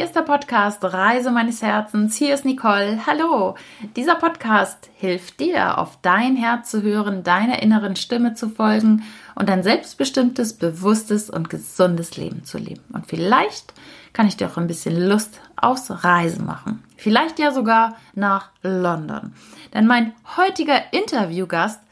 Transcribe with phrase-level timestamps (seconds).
[0.00, 2.16] Hier ist der Podcast Reise meines Herzens.
[2.16, 3.04] Hier ist Nicole.
[3.06, 3.54] Hallo.
[3.96, 9.02] Dieser Podcast hilft dir, auf dein Herz zu hören, deiner inneren Stimme zu folgen
[9.34, 12.82] und ein selbstbestimmtes, bewusstes und gesundes Leben zu leben.
[12.94, 13.74] Und vielleicht
[14.14, 16.82] kann ich dir auch ein bisschen Lust aufs Reisen machen.
[16.96, 19.34] Vielleicht ja sogar nach London.
[19.74, 21.82] Denn mein heutiger Interviewgast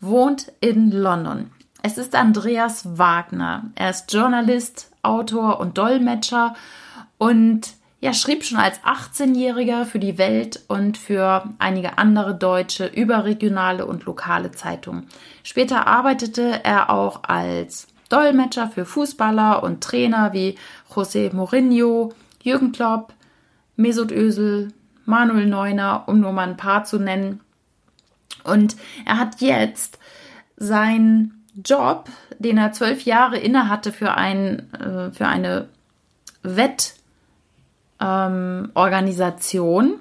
[0.00, 1.50] wohnt in London.
[1.82, 3.64] Es ist Andreas Wagner.
[3.74, 6.54] Er ist Journalist, Autor und Dolmetscher
[7.18, 13.86] und ja, schrieb schon als 18-Jähriger für die Welt und für einige andere deutsche, überregionale
[13.86, 15.08] und lokale Zeitungen.
[15.42, 20.56] Später arbeitete er auch als Dolmetscher für Fußballer und Trainer wie
[20.88, 23.12] José Mourinho, Jürgen Klopp,
[23.74, 24.72] Mesut Özil,
[25.04, 27.40] Manuel Neuner, um nur mal ein paar zu nennen.
[28.44, 29.98] Und er hat jetzt
[30.56, 32.08] seinen Job,
[32.38, 35.68] den er zwölf Jahre innehatte für, ein, äh, für eine
[36.42, 36.97] Wett-
[38.00, 40.00] ähm, Organisation.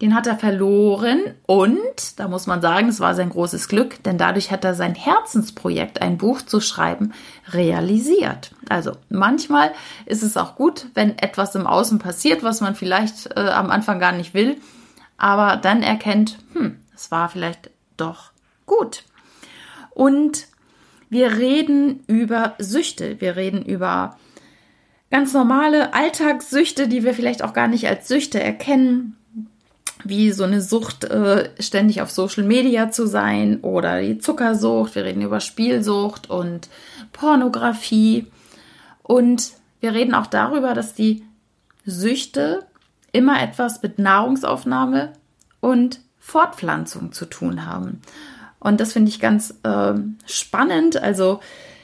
[0.00, 4.18] Den hat er verloren und, da muss man sagen, es war sein großes Glück, denn
[4.18, 7.12] dadurch hat er sein Herzensprojekt, ein Buch zu schreiben,
[7.52, 8.50] realisiert.
[8.68, 9.70] Also manchmal
[10.06, 14.00] ist es auch gut, wenn etwas im Außen passiert, was man vielleicht äh, am Anfang
[14.00, 14.56] gar nicht will,
[15.18, 18.32] aber dann erkennt, hm, es war vielleicht doch
[18.66, 19.04] gut.
[19.90, 20.48] Und
[21.10, 24.16] wir reden über Süchte, wir reden über
[25.12, 29.14] ganz normale Alltagssüchte, die wir vielleicht auch gar nicht als Süchte erkennen,
[30.04, 34.94] wie so eine Sucht, äh, ständig auf Social Media zu sein oder die Zuckersucht.
[34.94, 36.70] Wir reden über Spielsucht und
[37.12, 38.26] Pornografie.
[39.02, 41.22] Und wir reden auch darüber, dass die
[41.84, 42.64] Süchte
[43.12, 45.12] immer etwas mit Nahrungsaufnahme
[45.60, 48.00] und Fortpflanzung zu tun haben.
[48.60, 49.92] Und das finde ich ganz äh,
[50.24, 50.96] spannend.
[50.96, 51.40] Also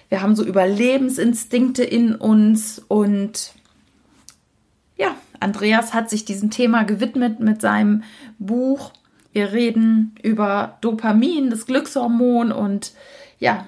[0.08, 3.52] wir haben so Überlebensinstinkte in uns und
[4.96, 8.02] ja, Andreas hat sich diesem Thema gewidmet mit seinem
[8.38, 8.92] Buch.
[9.32, 12.92] Wir reden über Dopamin, das Glückshormon und
[13.38, 13.66] ja,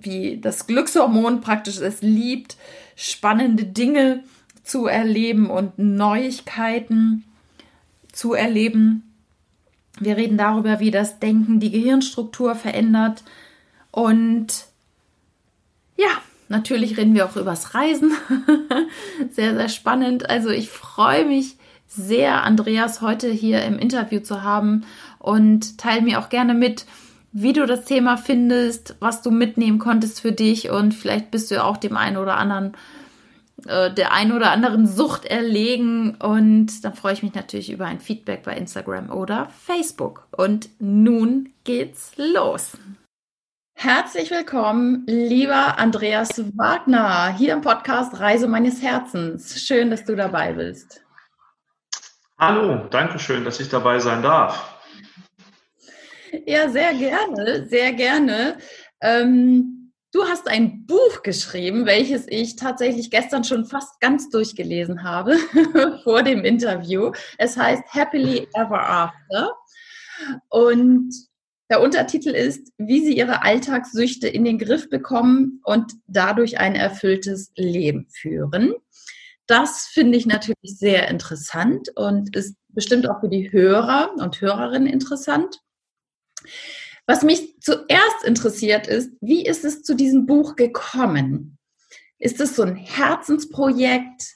[0.00, 2.56] wie das Glückshormon praktisch es liebt,
[2.96, 4.24] spannende Dinge
[4.64, 7.24] zu erleben und Neuigkeiten
[8.12, 9.12] zu erleben.
[10.00, 13.22] Wir reden darüber, wie das Denken die Gehirnstruktur verändert
[13.90, 14.71] und
[16.02, 16.10] ja,
[16.48, 18.12] natürlich reden wir auch übers Reisen.
[19.30, 20.28] sehr, sehr spannend.
[20.28, 24.84] Also ich freue mich sehr, Andreas heute hier im Interview zu haben
[25.18, 26.86] und teile mir auch gerne mit,
[27.32, 31.56] wie du das Thema findest, was du mitnehmen konntest für dich und vielleicht bist du
[31.56, 32.74] ja auch dem einen oder anderen
[33.66, 38.00] äh, der einen oder anderen Sucht erlegen und dann freue ich mich natürlich über ein
[38.00, 40.26] Feedback bei Instagram oder Facebook.
[40.32, 42.72] Und nun geht's los.
[43.82, 49.60] Herzlich willkommen, lieber Andreas Wagner, hier im Podcast Reise meines Herzens.
[49.60, 51.02] Schön, dass du dabei bist.
[52.38, 54.78] Hallo, danke schön, dass ich dabei sein darf.
[56.46, 58.58] Ja, sehr gerne, sehr gerne.
[59.00, 65.36] Ähm, du hast ein Buch geschrieben, welches ich tatsächlich gestern schon fast ganz durchgelesen habe
[66.04, 67.10] vor dem Interview.
[67.36, 69.56] Es heißt Happily Ever After.
[70.50, 71.31] Und
[71.72, 77.50] der Untertitel ist, wie Sie Ihre Alltagssüchte in den Griff bekommen und dadurch ein erfülltes
[77.56, 78.74] Leben führen.
[79.46, 84.86] Das finde ich natürlich sehr interessant und ist bestimmt auch für die Hörer und Hörerinnen
[84.86, 85.60] interessant.
[87.06, 91.56] Was mich zuerst interessiert ist, wie ist es zu diesem Buch gekommen?
[92.18, 94.34] Ist es so ein Herzensprojekt?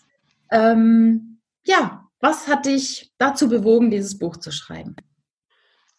[0.50, 4.96] Ähm, ja, was hat dich dazu bewogen, dieses Buch zu schreiben?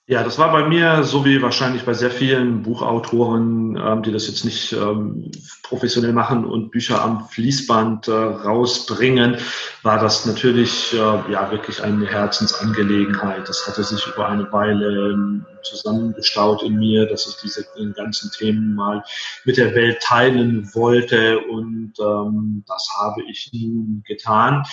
[0.09, 4.25] Ja, das war bei mir, so wie wahrscheinlich bei sehr vielen Buchautoren, ähm, die das
[4.29, 5.29] jetzt nicht ähm,
[5.63, 9.35] professionell machen und Bücher am Fließband äh, rausbringen,
[9.83, 13.49] war das natürlich äh, ja wirklich eine Herzensangelegenheit.
[13.49, 18.75] Das hatte sich über eine Weile ähm, zusammengestaut in mir, dass ich diese ganzen Themen
[18.75, 19.03] mal
[19.43, 24.63] mit der Welt teilen wollte und ähm, das habe ich nun getan.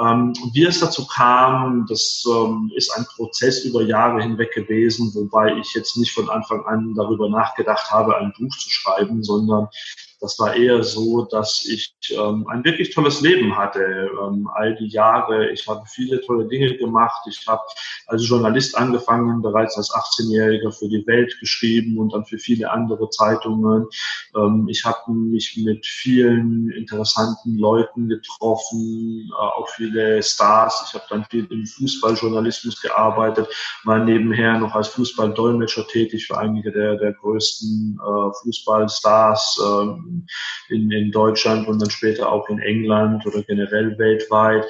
[0.00, 5.56] Ähm, wie es dazu kam, das ähm, ist ein Prozess über Jahre hinweg gewesen, wobei
[5.56, 9.68] ich jetzt nicht von Anfang an darüber nachgedacht habe, ein Buch zu schreiben, sondern
[10.24, 14.08] das war eher so, dass ich ähm, ein wirklich tolles Leben hatte.
[14.22, 17.26] Ähm, all die Jahre, ich habe viele tolle Dinge gemacht.
[17.28, 17.60] Ich habe
[18.06, 23.10] als Journalist angefangen, bereits als 18-Jähriger für die Welt geschrieben und dann für viele andere
[23.10, 23.86] Zeitungen.
[24.34, 30.86] Ähm, ich habe mich mit vielen interessanten Leuten getroffen, äh, auch viele Stars.
[30.88, 33.46] Ich habe dann viel im Fußballjournalismus gearbeitet,
[33.84, 39.60] war nebenher noch als Fußballdolmetscher tätig für einige der, der größten äh, Fußballstars.
[39.62, 40.13] Ähm,
[40.68, 44.64] in, in Deutschland und dann später auch in England oder generell weltweit.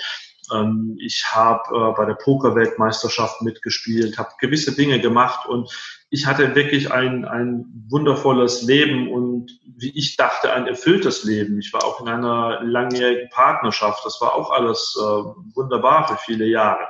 [0.52, 5.70] Ähm, ich habe äh, bei der Pokerweltmeisterschaft mitgespielt, habe gewisse Dinge gemacht und
[6.10, 11.58] ich hatte wirklich ein, ein wundervolles Leben und wie ich dachte, ein erfülltes Leben.
[11.58, 14.04] Ich war auch in einer langjährigen Partnerschaft.
[14.04, 16.86] Das war auch alles äh, wunderbar für viele Jahre.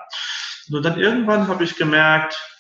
[0.69, 2.54] Nur dann irgendwann habe ich gemerkt,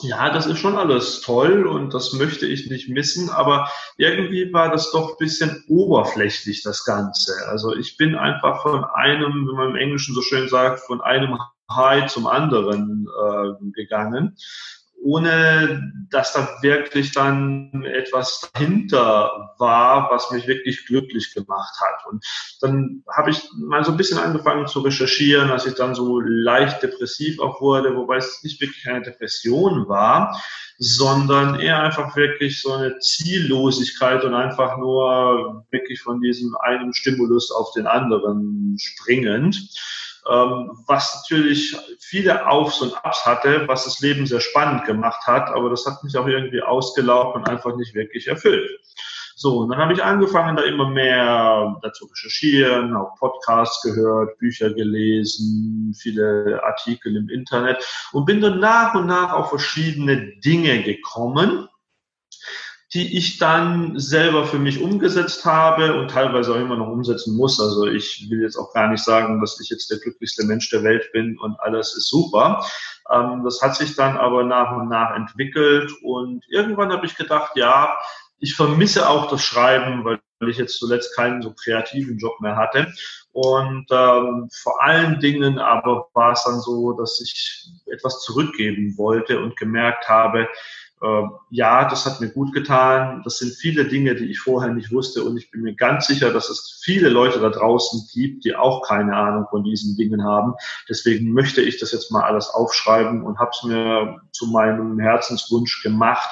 [0.00, 4.70] ja, das ist schon alles toll und das möchte ich nicht missen, aber irgendwie war
[4.70, 7.32] das doch ein bisschen oberflächlich, das Ganze.
[7.48, 11.38] Also ich bin einfach von einem, wie man im Englischen so schön sagt, von einem
[11.70, 14.36] High zum anderen äh, gegangen
[15.02, 22.06] ohne dass da wirklich dann etwas dahinter war, was mich wirklich glücklich gemacht hat.
[22.06, 22.24] Und
[22.60, 26.82] dann habe ich mal so ein bisschen angefangen zu recherchieren, als ich dann so leicht
[26.82, 30.40] depressiv auch wurde, wobei es nicht wirklich eine Depression war,
[30.78, 37.50] sondern eher einfach wirklich so eine Ziellosigkeit und einfach nur wirklich von diesem einen Stimulus
[37.50, 39.56] auf den anderen springend
[40.24, 45.70] was natürlich viele Aufs und Abs hatte, was das Leben sehr spannend gemacht hat, aber
[45.70, 48.70] das hat mich auch irgendwie ausgelaugt und einfach nicht wirklich erfüllt.
[49.34, 54.72] So, und dann habe ich angefangen, da immer mehr dazu recherchieren, auch Podcasts gehört, Bücher
[54.72, 61.68] gelesen, viele Artikel im Internet und bin dann nach und nach auf verschiedene Dinge gekommen,
[62.94, 67.58] die ich dann selber für mich umgesetzt habe und teilweise auch immer noch umsetzen muss.
[67.58, 70.82] Also ich will jetzt auch gar nicht sagen, dass ich jetzt der glücklichste Mensch der
[70.82, 72.66] Welt bin und alles ist super.
[73.10, 77.52] Ähm, das hat sich dann aber nach und nach entwickelt und irgendwann habe ich gedacht,
[77.54, 77.96] ja,
[78.38, 82.92] ich vermisse auch das Schreiben, weil ich jetzt zuletzt keinen so kreativen Job mehr hatte.
[83.30, 89.40] Und ähm, vor allen Dingen aber war es dann so, dass ich etwas zurückgeben wollte
[89.40, 90.48] und gemerkt habe,
[91.50, 93.22] ja, das hat mir gut getan.
[93.24, 95.24] Das sind viele Dinge, die ich vorher nicht wusste.
[95.24, 98.86] Und ich bin mir ganz sicher, dass es viele Leute da draußen gibt, die auch
[98.86, 100.54] keine Ahnung von diesen Dingen haben.
[100.88, 105.82] Deswegen möchte ich das jetzt mal alles aufschreiben und habe es mir zu meinem Herzenswunsch
[105.82, 106.30] gemacht,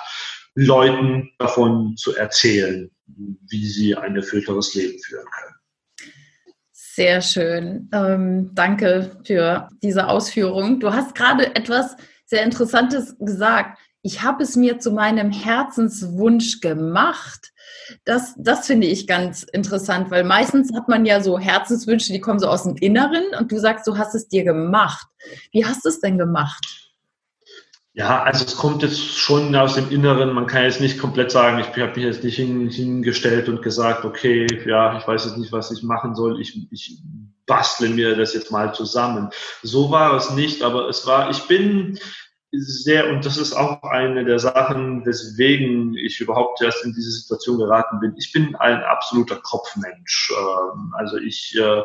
[0.55, 5.55] Leuten davon zu erzählen, wie sie ein erfüllteres Leben führen können.
[6.71, 7.89] Sehr schön.
[7.93, 10.79] Ähm, danke für diese Ausführung.
[10.79, 11.97] Du hast gerade etwas
[12.27, 17.53] sehr Interessantes gesagt ich habe es mir zu meinem Herzenswunsch gemacht.
[18.05, 22.39] Das, das finde ich ganz interessant, weil meistens hat man ja so Herzenswünsche, die kommen
[22.39, 25.07] so aus dem Inneren und du sagst, du hast es dir gemacht.
[25.53, 26.65] Wie hast du es denn gemacht?
[27.93, 30.33] Ja, also es kommt jetzt schon aus dem Inneren.
[30.33, 34.47] Man kann jetzt nicht komplett sagen, ich habe mich jetzt nicht hingestellt und gesagt, okay,
[34.65, 36.41] ja, ich weiß jetzt nicht, was ich machen soll.
[36.41, 36.99] Ich, ich
[37.47, 39.31] bastle mir das jetzt mal zusammen.
[39.63, 41.99] So war es nicht, aber es war, ich bin
[42.53, 47.59] sehr, und das ist auch eine der Sachen, weswegen ich überhaupt erst in diese Situation
[47.59, 48.15] geraten bin.
[48.17, 50.33] Ich bin ein absoluter Kopfmensch.
[50.37, 51.83] Ähm, also ich äh,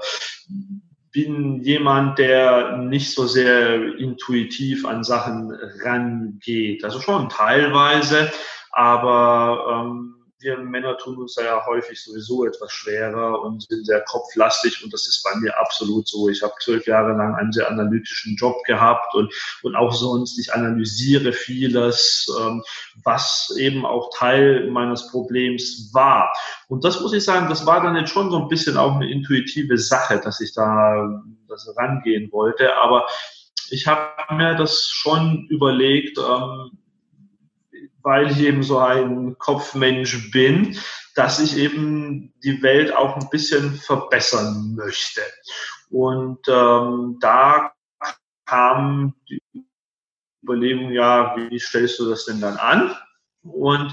[1.12, 5.52] bin jemand, der nicht so sehr intuitiv an Sachen
[5.84, 6.84] rangeht.
[6.84, 8.32] Also schon teilweise,
[8.72, 14.84] aber ähm, wir Männer tun uns ja häufig sowieso etwas schwerer und sind sehr kopflastig
[14.84, 16.30] und das ist bei mir absolut so.
[16.30, 19.34] Ich habe zwölf Jahre lang einen sehr analytischen Job gehabt und,
[19.64, 22.64] und auch sonst, ich analysiere vieles, ähm,
[23.04, 26.32] was eben auch Teil meines Problems war.
[26.68, 29.10] Und das muss ich sagen, das war dann jetzt schon so ein bisschen auch eine
[29.10, 33.08] intuitive Sache, dass ich da das rangehen wollte, aber
[33.72, 36.78] ich habe mir das schon überlegt, ähm,
[38.06, 40.78] weil ich eben so ein Kopfmensch bin,
[41.16, 45.22] dass ich eben die Welt auch ein bisschen verbessern möchte.
[45.90, 47.74] Und ähm, da
[48.46, 49.42] kam die
[50.44, 52.96] Überlegung, ja, wie stellst du das denn dann an?
[53.42, 53.92] Und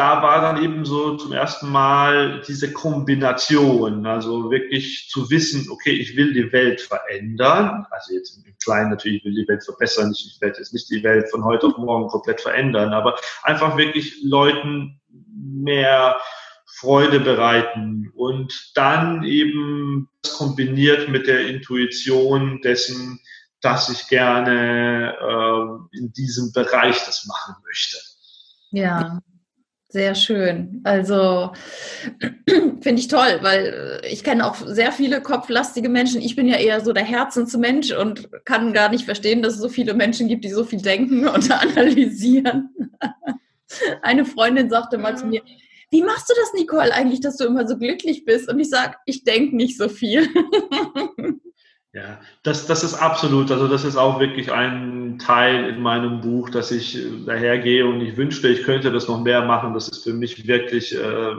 [0.00, 5.90] da war dann eben so zum ersten Mal diese Kombination, also wirklich zu wissen, okay,
[5.90, 10.10] ich will die Welt verändern, also jetzt im Kleinen natürlich, ich will die Welt verbessern,
[10.16, 14.22] ich werde jetzt nicht die Welt von heute auf morgen komplett verändern, aber einfach wirklich
[14.22, 14.98] Leuten
[15.36, 16.16] mehr
[16.64, 23.20] Freude bereiten und dann eben kombiniert mit der Intuition dessen,
[23.60, 27.98] dass ich gerne äh, in diesem Bereich das machen möchte.
[28.70, 29.20] Ja,
[29.90, 30.80] sehr schön.
[30.84, 31.52] Also
[32.80, 36.20] finde ich toll, weil ich kenne auch sehr viele kopflastige Menschen.
[36.20, 39.68] Ich bin ja eher so der Herzensmensch und kann gar nicht verstehen, dass es so
[39.68, 42.70] viele Menschen gibt, die so viel denken und analysieren.
[44.02, 45.42] Eine Freundin sagte mal zu mir,
[45.90, 48.48] wie machst du das, Nicole, eigentlich, dass du immer so glücklich bist?
[48.48, 50.28] Und ich sage, ich denke nicht so viel.
[51.92, 56.48] Ja, das, das ist absolut, also das ist auch wirklich ein Teil in meinem Buch,
[56.48, 59.74] dass ich äh, dahergehe und ich wünschte, ich könnte das noch mehr machen.
[59.74, 61.34] Das ist für mich wirklich äh,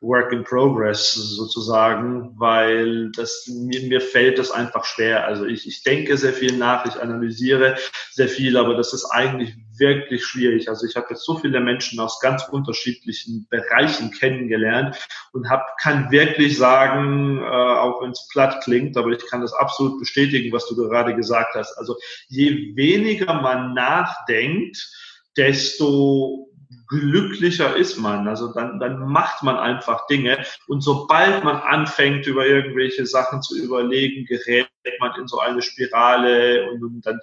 [0.00, 5.24] Work in Progress sozusagen, weil das mir, mir fällt das einfach schwer.
[5.24, 7.76] Also ich, ich denke sehr viel nach, ich analysiere
[8.10, 10.68] sehr viel, aber das ist eigentlich wirklich schwierig.
[10.68, 14.96] Also ich habe jetzt so viele Menschen aus ganz unterschiedlichen Bereichen kennengelernt
[15.32, 19.52] und hab, kann wirklich sagen, äh, auch wenn es platt klingt, aber ich kann das
[19.52, 21.76] absolut bestätigen, was du gerade gesagt hast.
[21.78, 21.96] Also
[22.28, 24.90] je weniger man nachdenkt,
[25.36, 26.45] desto
[26.88, 28.28] glücklicher ist man.
[28.28, 30.44] Also dann, dann macht man einfach Dinge.
[30.66, 34.68] Und sobald man anfängt, über irgendwelche Sachen zu überlegen, gerät
[35.00, 37.20] man in so eine Spirale und, und dann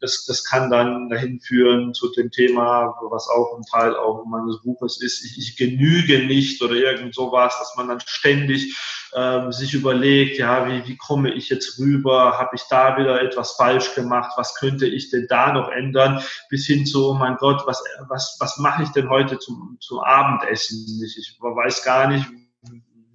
[0.00, 4.62] das, das kann dann dahin führen zu dem Thema, was auch ein Teil auch meines
[4.62, 8.76] Buches ist, ich, ich genüge nicht oder irgend sowas, dass man dann ständig
[9.14, 13.52] ähm, sich überlegt, ja, wie, wie komme ich jetzt rüber, habe ich da wieder etwas
[13.52, 17.62] falsch gemacht, was könnte ich denn da noch ändern, bis hin zu, oh mein Gott,
[17.66, 20.86] was, was, was mache ich denn heute zum, zum Abendessen?
[21.04, 22.26] Ich, ich weiß gar nicht,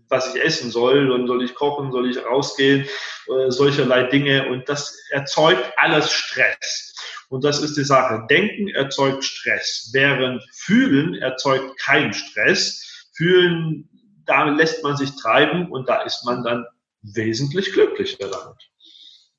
[0.10, 2.86] was ich essen soll und soll ich kochen, soll ich rausgehen,
[3.28, 6.94] äh, solcherlei Dinge und das erzeugt alles Stress.
[7.30, 8.26] Und das ist die Sache.
[8.30, 13.08] Denken erzeugt Stress, während Fühlen erzeugt keinen Stress.
[13.16, 13.90] Fühlen,
[14.26, 16.66] da lässt man sich treiben und da ist man dann
[17.02, 18.58] wesentlich glücklicher damit.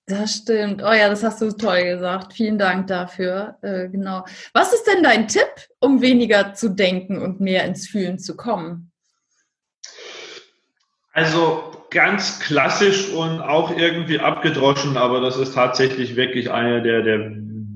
[0.06, 0.82] Das stimmt.
[0.82, 2.32] Oh ja, das hast du toll gesagt.
[2.32, 3.58] Vielen Dank dafür.
[3.60, 4.25] Äh, genau.
[4.54, 8.90] Was ist denn dein Tipp, um weniger zu denken und mehr ins Fühlen zu kommen?
[11.18, 17.32] Also ganz klassisch und auch irgendwie abgedroschen, aber das ist tatsächlich wirklich eine der, der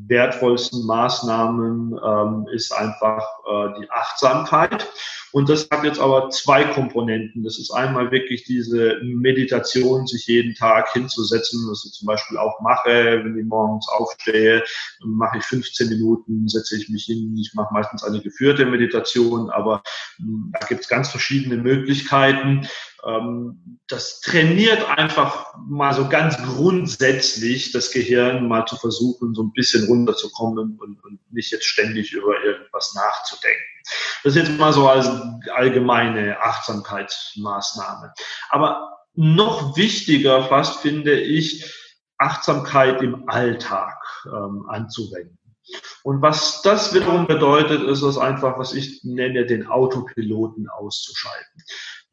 [0.06, 4.88] wertvollsten Maßnahmen, ähm, ist einfach äh, die Achtsamkeit.
[5.32, 7.42] Und das hat jetzt aber zwei Komponenten.
[7.42, 12.60] Das ist einmal wirklich diese Meditation, sich jeden Tag hinzusetzen, was ich zum Beispiel auch
[12.60, 14.62] mache, wenn ich morgens aufstehe,
[15.00, 17.34] mache ich 15 Minuten, setze ich mich hin.
[17.40, 19.82] Ich mache meistens eine geführte Meditation, aber
[20.18, 22.68] hm, da gibt es ganz verschiedene Möglichkeiten.
[23.04, 29.52] Ähm, das trainiert einfach mal so ganz grundsätzlich das Gehirn mal zu versuchen, so ein
[29.52, 30.98] bisschen runterzukommen und,
[31.30, 32.34] nicht jetzt ständig über
[32.82, 33.62] irgendwas nachzudenken.
[34.22, 35.10] Das ist jetzt mal so als
[35.54, 38.12] allgemeine Achtsamkeitsmaßnahme.
[38.50, 41.70] Aber noch wichtiger fast finde ich,
[42.18, 43.96] Achtsamkeit im Alltag
[44.26, 45.38] ähm, anzuwenden.
[46.02, 51.62] Und was das wiederum bedeutet, ist es einfach, was ich nenne, den Autopiloten auszuschalten.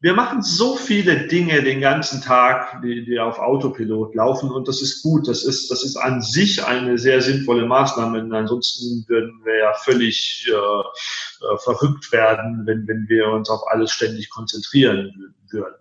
[0.02, 4.82] Wir machen so viele Dinge den ganzen Tag, die, die auf Autopilot laufen und das
[4.82, 5.28] ist gut.
[5.28, 8.22] Das ist, das ist an sich eine sehr sinnvolle Maßnahme.
[8.22, 13.62] Denn ansonsten würden wir ja völlig äh, äh, verrückt werden, wenn, wenn wir uns auf
[13.68, 15.76] alles ständig konzentrieren würden.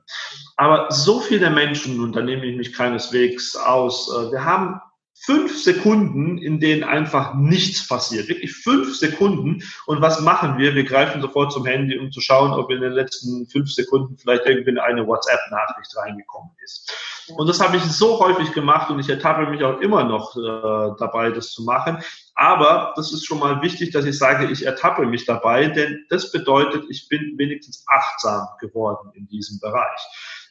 [0.57, 4.81] Aber so viele Menschen, und da nehme ich mich keineswegs aus, äh, wir haben
[5.21, 8.29] fünf Sekunden, in denen einfach nichts passiert.
[8.29, 9.63] Wirklich fünf Sekunden.
[9.87, 10.75] Und was machen wir?
[10.75, 14.47] Wir greifen sofort zum Handy, um zu schauen, ob in den letzten fünf Sekunden vielleicht
[14.47, 16.93] irgendwie eine WhatsApp-Nachricht reingekommen ist.
[17.37, 20.97] Und das habe ich so häufig gemacht und ich ertappe mich auch immer noch äh,
[20.99, 21.99] dabei, das zu machen.
[22.35, 26.31] Aber das ist schon mal wichtig, dass ich sage, ich ertappe mich dabei, denn das
[26.31, 30.01] bedeutet, ich bin wenigstens achtsam geworden in diesem Bereich.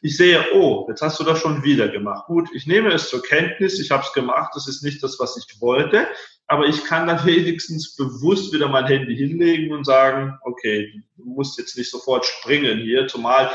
[0.02, 2.28] Ich sehe, oh, jetzt hast du das schon wieder gemacht.
[2.28, 5.38] Gut, ich nehme es zur Kenntnis, ich habe es gemacht, das ist nicht das, was
[5.38, 6.08] ich wollte,
[6.48, 11.58] aber ich kann dann wenigstens bewusst wieder mein Handy hinlegen und sagen, okay, du musst
[11.58, 13.52] jetzt nicht sofort springen hier, zumal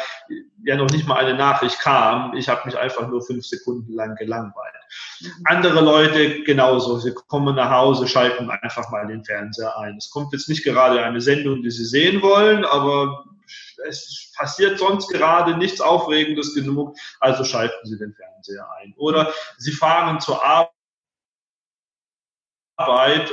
[0.64, 2.34] ja noch nicht mal eine Nachricht kam.
[2.36, 4.74] Ich habe mich einfach nur fünf Sekunden lang gelangweilt.
[5.20, 5.28] Mhm.
[5.44, 6.98] Andere Leute genauso.
[6.98, 9.96] Sie kommen nach Hause, schalten einfach mal den Fernseher ein.
[9.96, 13.24] Es kommt jetzt nicht gerade eine Sendung, die sie sehen wollen, aber
[13.88, 18.94] es passiert sonst gerade nichts Aufregendes genug, also schalten Sie den Fernseher ein.
[18.96, 20.72] Oder Sie fahren zur Arbeit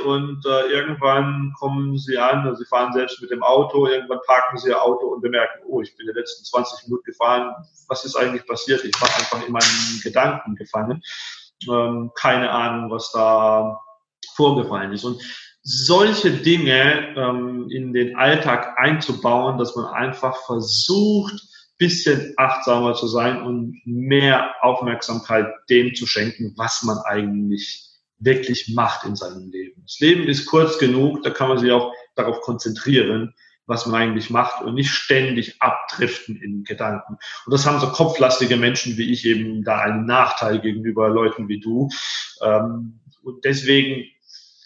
[0.00, 4.58] und äh, irgendwann kommen Sie an, also Sie fahren selbst mit dem Auto, irgendwann parken
[4.58, 7.54] Sie Ihr Auto und bemerken, oh, ich bin die letzten 20 Minuten gefahren,
[7.88, 8.84] was ist eigentlich passiert?
[8.84, 11.02] Ich war einfach in meinen Gedanken gefangen.
[11.68, 13.80] Ähm, keine Ahnung, was da
[14.34, 15.04] vorgefallen ist.
[15.04, 15.22] Und
[15.62, 21.40] solche Dinge ähm, in den Alltag einzubauen, dass man einfach versucht,
[21.80, 27.88] bisschen achtsamer zu sein und mehr Aufmerksamkeit dem zu schenken, was man eigentlich
[28.18, 29.82] wirklich macht in seinem Leben.
[29.82, 34.28] Das Leben ist kurz genug, da kann man sich auch darauf konzentrieren, was man eigentlich
[34.28, 37.16] macht und nicht ständig abdriften in Gedanken.
[37.46, 41.60] Und das haben so kopflastige Menschen wie ich eben da einen Nachteil gegenüber Leuten wie
[41.60, 41.88] du.
[42.42, 44.04] Ähm, und deswegen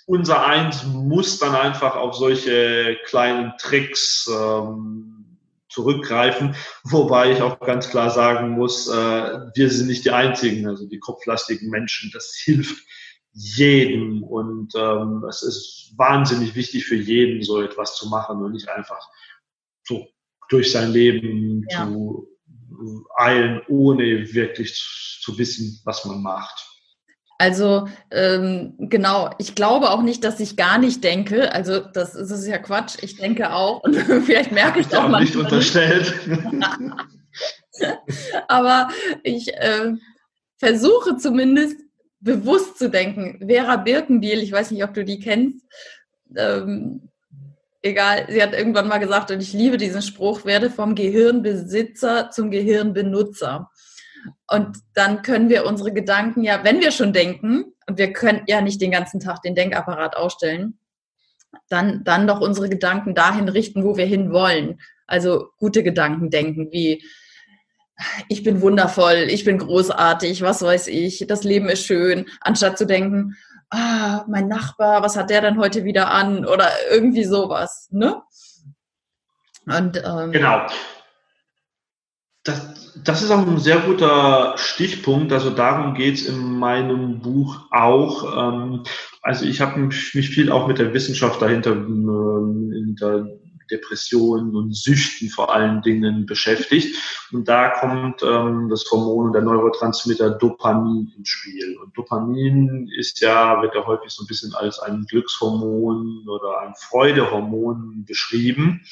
[0.06, 7.90] unser Eins muss dann einfach auf solche kleinen Tricks ähm, zurückgreifen, wobei ich auch ganz
[7.90, 8.92] klar sagen muss, äh,
[9.54, 12.84] wir sind nicht die Einzigen, also die kopflastigen Menschen, das hilft
[13.32, 18.68] jedem und ähm, es ist wahnsinnig wichtig für jeden, so etwas zu machen und nicht
[18.68, 19.08] einfach
[19.82, 20.06] so
[20.48, 21.86] durch sein Leben ja.
[21.86, 22.28] zu
[23.16, 26.73] eilen, ohne wirklich zu wissen, was man macht.
[27.38, 31.52] Also ähm, genau, ich glaube auch nicht, dass ich gar nicht denke.
[31.52, 32.96] Also das, das ist ja Quatsch.
[33.02, 35.20] Ich denke auch und vielleicht merke ich es auch mal.
[35.20, 36.14] Nicht unterstellt.
[38.48, 38.88] Aber
[39.24, 39.94] ich äh,
[40.58, 41.76] versuche zumindest
[42.20, 43.46] bewusst zu denken.
[43.46, 45.66] Vera Birkenbiel, ich weiß nicht, ob du die kennst.
[46.36, 47.08] Ähm,
[47.82, 52.50] egal, sie hat irgendwann mal gesagt, und ich liebe diesen Spruch, werde vom Gehirnbesitzer zum
[52.50, 53.70] Gehirnbenutzer.
[54.50, 58.60] Und dann können wir unsere Gedanken ja, wenn wir schon denken, und wir können ja
[58.60, 60.78] nicht den ganzen Tag den Denkapparat ausstellen,
[61.68, 64.80] dann, dann doch unsere Gedanken dahin richten, wo wir hin wollen.
[65.06, 67.04] Also gute Gedanken denken, wie
[68.28, 72.86] ich bin wundervoll, ich bin großartig, was weiß ich, das Leben ist schön, anstatt zu
[72.86, 73.36] denken,
[73.70, 76.44] ah, mein Nachbar, was hat der denn heute wieder an?
[76.44, 78.22] Oder irgendwie sowas, ne?
[79.66, 80.66] Und, ähm, genau.
[82.44, 85.32] Das, das ist auch ein sehr guter Stichpunkt.
[85.32, 88.52] Also darum geht es in meinem Buch auch.
[88.52, 88.84] Ähm,
[89.22, 89.96] also ich habe mich
[90.28, 93.26] viel auch mit der Wissenschaft dahinter, ähm, hinter
[93.70, 96.96] Depressionen und Süchten vor allen Dingen beschäftigt.
[97.32, 101.78] Und da kommt ähm, das Hormon und der Neurotransmitter Dopamin ins Spiel.
[101.78, 106.74] Und Dopamin ist ja, wird ja häufig so ein bisschen als ein Glückshormon oder ein
[106.76, 108.82] Freudehormon beschrieben.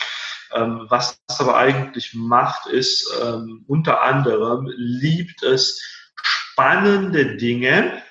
[0.54, 5.80] Ähm, was das aber eigentlich macht, ist ähm, unter anderem liebt es
[6.14, 8.02] spannende Dinge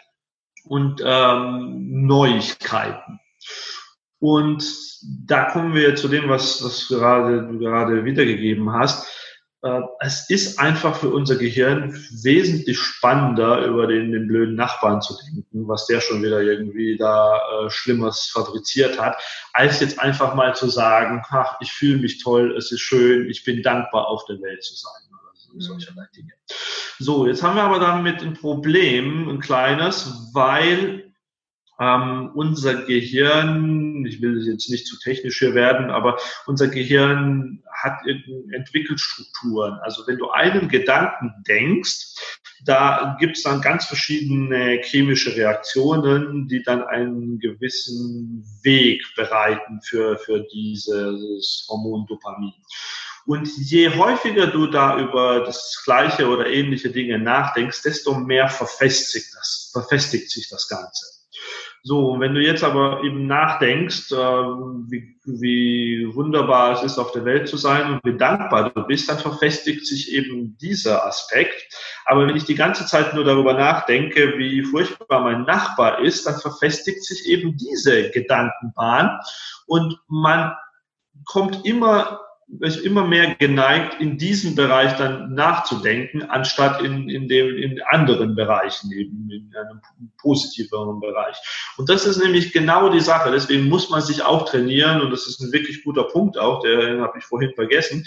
[0.65, 3.19] und ähm, Neuigkeiten.
[4.19, 4.63] Und
[5.25, 9.07] da kommen wir zu dem, was, was gerade, du gerade wiedergegeben hast.
[9.63, 15.15] Äh, es ist einfach für unser Gehirn wesentlich spannender, über den, den blöden Nachbarn zu
[15.15, 19.18] denken, was der schon wieder irgendwie da äh, Schlimmes fabriziert hat,
[19.53, 23.44] als jetzt einfach mal zu sagen, ach, ich fühle mich toll, es ist schön, ich
[23.44, 24.91] bin dankbar, auf der Welt zu sein.
[25.12, 26.15] Oder solcherlei mhm.
[26.15, 26.34] Dinge.
[26.98, 31.12] So, jetzt haben wir aber damit ein Problem, ein kleines, weil
[31.82, 38.00] ähm, unser Gehirn, ich will jetzt nicht zu technisch hier werden, aber unser Gehirn hat
[38.52, 39.80] entwickelt Strukturen.
[39.82, 42.15] Also wenn du einen Gedanken denkst,
[42.65, 50.17] da gibt es dann ganz verschiedene chemische Reaktionen, die dann einen gewissen Weg bereiten für,
[50.17, 52.54] für dieses Hormon Dopamin.
[53.26, 59.28] Und je häufiger du da über das gleiche oder ähnliche Dinge nachdenkst, desto mehr verfestigt,
[59.36, 61.20] das, verfestigt sich das Ganze.
[61.84, 67.26] So, wenn du jetzt aber eben nachdenkst, äh, wie, wie wunderbar es ist, auf der
[67.26, 71.74] Welt zu sein und wie dankbar du bist, dann verfestigt sich eben dieser Aspekt.
[72.06, 76.39] Aber wenn ich die ganze Zeit nur darüber nachdenke, wie furchtbar mein Nachbar ist, dann
[76.39, 79.20] verfestigt sich eben diese Gedankenbahn
[79.65, 80.54] und man
[81.26, 82.20] kommt immer
[82.59, 88.91] immer mehr geneigt, in diesem Bereich dann nachzudenken, anstatt in, in, dem, in anderen Bereichen,
[88.91, 89.81] eben in einem
[90.17, 91.37] positiveren Bereich.
[91.77, 93.31] Und das ist nämlich genau die Sache.
[93.31, 97.01] Deswegen muss man sich auch trainieren, und das ist ein wirklich guter Punkt auch, den
[97.01, 98.05] habe ich vorhin vergessen.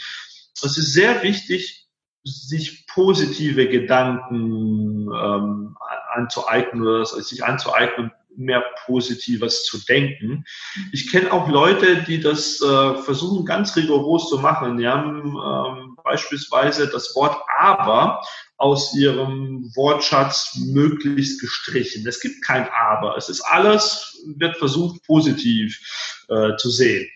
[0.63, 1.89] Es ist sehr wichtig,
[2.23, 5.77] sich positive Gedanken ähm,
[6.13, 10.45] anzueignen oder sich anzueignen mehr Positives zu denken.
[10.93, 14.77] Ich kenne auch Leute, die das äh, versuchen ganz rigoros zu machen.
[14.79, 18.23] Die haben ähm, beispielsweise das Wort aber
[18.57, 22.07] aus ihrem Wortschatz möglichst gestrichen.
[22.07, 23.17] Es gibt kein aber.
[23.17, 25.79] Es ist alles, wird versucht, positiv
[26.29, 27.09] äh, zu sehen.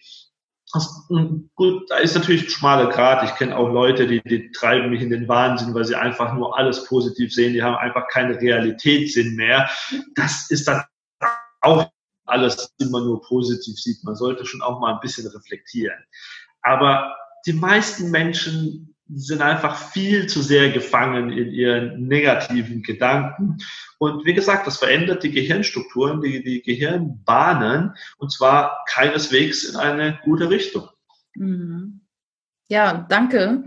[0.75, 1.09] Das,
[1.55, 3.25] gut, da ist natürlich ein schmaler Grad.
[3.25, 6.59] Ich kenne auch Leute, die, die treiben mich in den Wahnsinn, weil sie einfach nur
[6.59, 7.55] alles positiv sehen.
[7.55, 9.71] Die haben einfach keinen Realitätssinn mehr.
[10.15, 10.85] Das ist dann
[11.61, 11.91] auch
[12.25, 14.05] alles immer nur positiv sieht.
[14.05, 15.99] Man sollte schon auch mal ein bisschen reflektieren.
[16.63, 17.17] Aber
[17.47, 23.57] die meisten Menschen sind einfach viel zu sehr gefangen in ihren negativen Gedanken.
[23.99, 30.19] Und wie gesagt, das verändert die Gehirnstrukturen, die, die Gehirnbahnen, und zwar keineswegs in eine
[30.25, 30.89] gute Richtung.
[31.35, 32.03] Mhm.
[32.69, 33.65] Ja, danke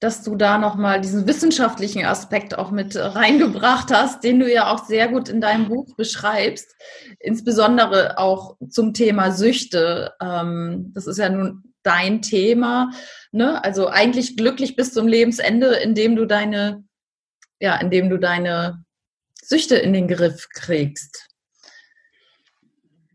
[0.00, 4.86] dass du da nochmal diesen wissenschaftlichen Aspekt auch mit reingebracht hast, den du ja auch
[4.86, 6.74] sehr gut in deinem Buch beschreibst,
[7.18, 10.14] insbesondere auch zum Thema Süchte.
[10.20, 12.90] Ähm, das ist ja nun dein Thema.
[13.30, 13.62] Ne?
[13.62, 16.82] Also eigentlich glücklich bis zum Lebensende, indem du deine,
[17.60, 18.84] ja, indem du deine
[19.42, 21.29] Süchte in den Griff kriegst.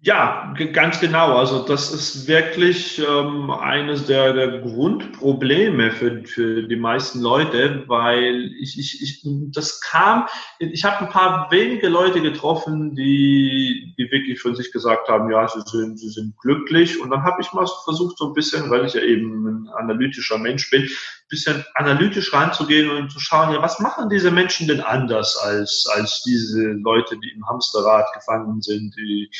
[0.06, 1.36] Ja, ganz genau.
[1.36, 8.52] Also das ist wirklich ähm, eines der, der Grundprobleme für, für die meisten Leute, weil
[8.60, 10.28] ich, ich, ich das kam,
[10.60, 15.48] ich habe ein paar wenige Leute getroffen, die, die wirklich von sich gesagt haben, ja,
[15.48, 17.02] sie sind, sie sind glücklich.
[17.02, 20.38] Und dann habe ich mal versucht, so ein bisschen, weil ich ja eben ein analytischer
[20.38, 24.82] Mensch bin, ein bisschen analytisch ranzugehen und zu schauen, ja, was machen diese Menschen denn
[24.82, 29.32] anders als, als diese Leute, die im Hamsterrad gefangen sind, die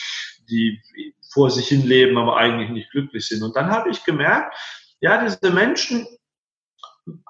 [0.50, 0.82] die
[1.34, 3.44] vor sich hin leben, aber eigentlich nicht glücklich sind.
[3.44, 4.56] Und dann habe ich gemerkt,
[5.02, 6.08] ja, diese Menschen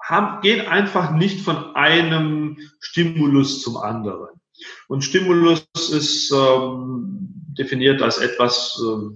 [0.02, 4.40] haben, gehen einfach nicht von einem Stimulus zum anderen.
[4.88, 7.18] Und Stimulus ist ähm,
[7.58, 9.10] definiert als etwas, äh,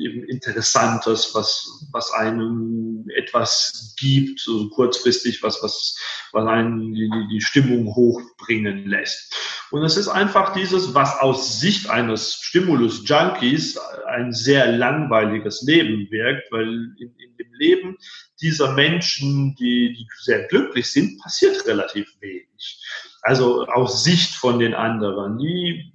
[0.00, 5.96] eben Interessantes, was, was einem etwas gibt, so kurzfristig, was, was,
[6.32, 9.34] was einen die, die Stimmung hochbringen lässt.
[9.70, 16.50] Und es ist einfach dieses, was aus Sicht eines Stimulus-Junkies ein sehr langweiliges Leben wirkt,
[16.50, 17.96] weil in, in dem Leben
[18.40, 22.80] dieser Menschen, die, die sehr glücklich sind, passiert relativ wenig.
[23.22, 25.38] Also aus Sicht von den anderen.
[25.38, 25.92] Die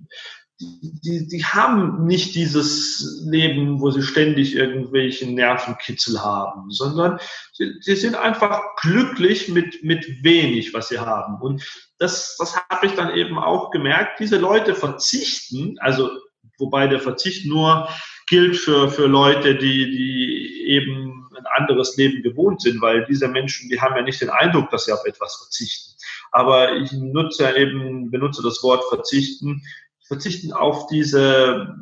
[0.59, 7.19] die, die haben nicht dieses Leben, wo sie ständig irgendwelchen Nervenkitzel haben, sondern
[7.51, 11.41] sie, sie sind einfach glücklich mit, mit wenig, was sie haben.
[11.41, 11.63] Und
[11.97, 14.19] das, das habe ich dann eben auch gemerkt.
[14.19, 16.09] Diese Leute verzichten, also
[16.57, 17.89] wobei der Verzicht nur
[18.27, 23.69] gilt für, für Leute, die, die eben ein anderes Leben gewohnt sind, weil diese Menschen,
[23.69, 25.95] die haben ja nicht den Eindruck, dass sie auf etwas verzichten.
[26.31, 29.61] Aber ich nutze eben, benutze das Wort verzichten,
[30.07, 31.75] verzichten auf diese,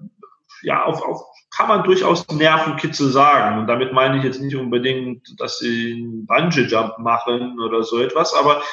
[0.62, 1.22] ja, auf, auf
[1.56, 3.60] kann man durchaus Nervenkitzel sagen.
[3.60, 8.34] Und damit meine ich jetzt nicht unbedingt, dass sie einen Bungee-Jump machen oder so etwas,
[8.34, 8.64] aber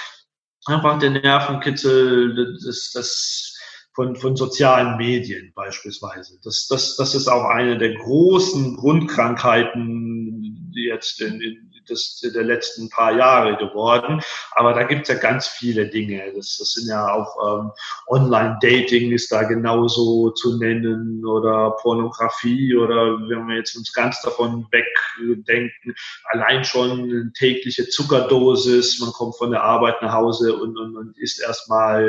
[0.66, 3.58] einfach den Nervenkitzel das, das
[3.92, 6.38] von, von sozialen Medien beispielsweise.
[6.42, 12.88] Das, das, das ist auch eine der großen Grundkrankheiten, jetzt in, in des, der letzten
[12.88, 14.20] paar Jahre geworden.
[14.52, 16.32] Aber da gibt es ja ganz viele Dinge.
[16.34, 17.70] Das, das sind ja auch ähm,
[18.06, 24.66] Online-Dating ist da genauso zu nennen oder Pornografie oder wenn wir jetzt uns ganz davon
[24.70, 31.18] wegdenken, allein schon tägliche Zuckerdosis, man kommt von der Arbeit nach Hause und, und, und
[31.18, 32.08] isst erstmal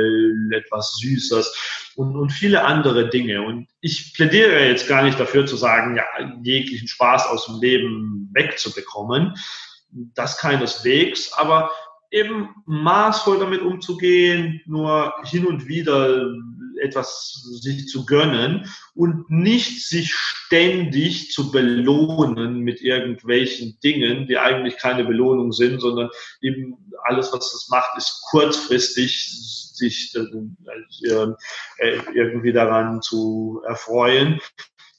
[0.52, 3.42] etwas Süßes und, und viele andere Dinge.
[3.42, 6.06] Und ich plädiere jetzt gar nicht dafür zu sagen, ja,
[6.44, 9.36] jeglichen Spaß aus dem Leben wegzubekommen
[9.92, 11.72] das keineswegs, aber
[12.12, 16.34] eben maßvoll damit umzugehen, nur hin und wieder
[16.82, 24.78] etwas sich zu gönnen und nicht sich ständig zu belohnen mit irgendwelchen Dingen, die eigentlich
[24.78, 26.10] keine Belohnung sind, sondern
[26.42, 29.30] eben alles, was das macht, ist kurzfristig
[29.74, 31.28] sich äh,
[31.78, 34.40] äh, irgendwie daran zu erfreuen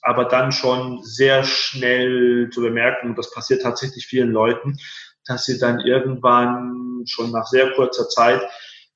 [0.04, 4.76] aber dann schon sehr schnell zu bemerken, und das passiert tatsächlich vielen Leuten,
[5.26, 8.42] dass sie dann irgendwann schon nach sehr kurzer Zeit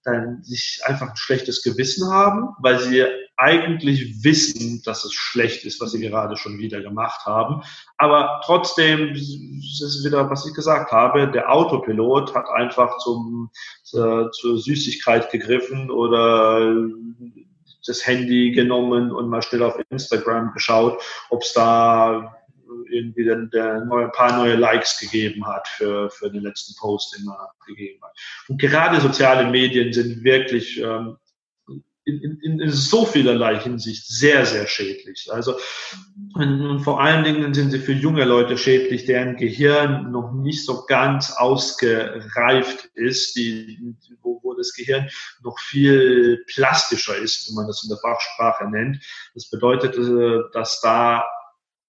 [0.07, 3.05] dann sich einfach ein schlechtes Gewissen haben, weil sie
[3.37, 7.63] eigentlich wissen, dass es schlecht ist, was sie gerade schon wieder gemacht haben.
[7.99, 13.51] Aber trotzdem, das ist wieder, was ich gesagt habe, der Autopilot hat einfach zum,
[13.83, 16.75] zur, zur Süßigkeit gegriffen oder
[17.87, 22.37] das Handy genommen und mal schnell auf Instagram geschaut, ob es da
[22.97, 27.25] irgendwie der, der neue, paar neue Likes gegeben hat für, für den letzten Post, den
[27.25, 28.13] man gegeben hat.
[28.49, 31.17] Und gerade soziale Medien sind wirklich ähm,
[32.07, 35.29] in, in, in so vielerlei Hinsicht sehr, sehr schädlich.
[35.31, 35.57] Also
[36.35, 40.85] und vor allen Dingen sind sie für junge Leute schädlich, deren Gehirn noch nicht so
[40.87, 45.09] ganz ausgereift ist, die, wo, wo das Gehirn
[45.43, 49.03] noch viel plastischer ist, wie man das in der Fachsprache nennt.
[49.35, 51.25] Das bedeutet, äh, dass da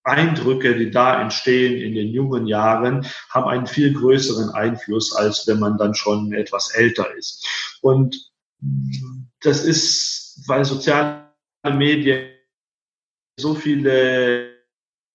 [0.08, 5.60] Eindrücke, die da entstehen in den jungen Jahren, haben einen viel größeren Einfluss, als wenn
[5.60, 7.46] man dann schon etwas älter ist.
[7.82, 8.32] Und
[9.42, 11.28] das ist, weil soziale
[11.64, 12.30] Medien
[13.40, 14.56] so viele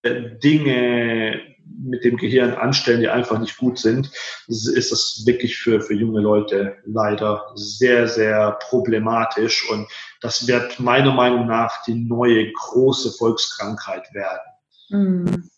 [0.05, 1.40] Dinge
[1.85, 4.11] mit dem Gehirn anstellen, die einfach nicht gut sind,
[4.48, 9.68] ist das wirklich für, für junge Leute leider sehr, sehr problematisch.
[9.70, 9.88] Und
[10.20, 14.52] das wird meiner Meinung nach die neue große Volkskrankheit werden.
[14.92, 15.48] Mhm.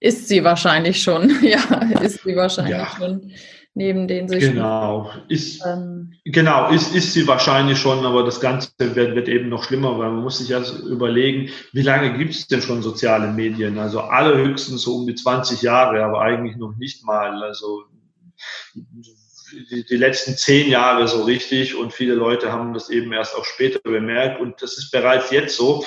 [0.00, 1.62] Ist sie wahrscheinlich schon, ja,
[2.02, 2.96] ist sie wahrscheinlich ja.
[2.96, 3.32] schon
[3.74, 4.40] neben den sich.
[4.44, 9.48] Genau, ist, ähm, genau ist, ist sie wahrscheinlich schon, aber das Ganze wird, wird eben
[9.48, 13.32] noch schlimmer, weil man muss sich erst überlegen, wie lange gibt es denn schon soziale
[13.32, 13.78] Medien?
[13.78, 17.42] Also alle höchstens so um die 20 Jahre, aber eigentlich noch nicht mal.
[17.42, 17.84] Also
[19.70, 23.44] die, die letzten zehn Jahre so richtig und viele Leute haben das eben erst auch
[23.44, 25.84] später bemerkt und das ist bereits jetzt so,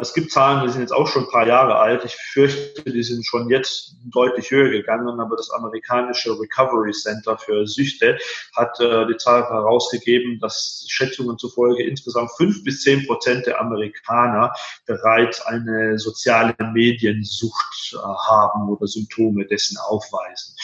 [0.00, 2.04] es gibt Zahlen, die sind jetzt auch schon ein paar Jahre alt.
[2.04, 7.66] Ich fürchte, die sind schon jetzt deutlich höher gegangen, aber das amerikanische Recovery Center für
[7.66, 8.18] Süchte
[8.56, 14.52] hat äh, die Zahl herausgegeben, dass Schätzungen zufolge insgesamt fünf bis zehn Prozent der Amerikaner
[14.86, 20.54] bereits eine soziale Mediensucht äh, haben oder Symptome dessen aufweisen.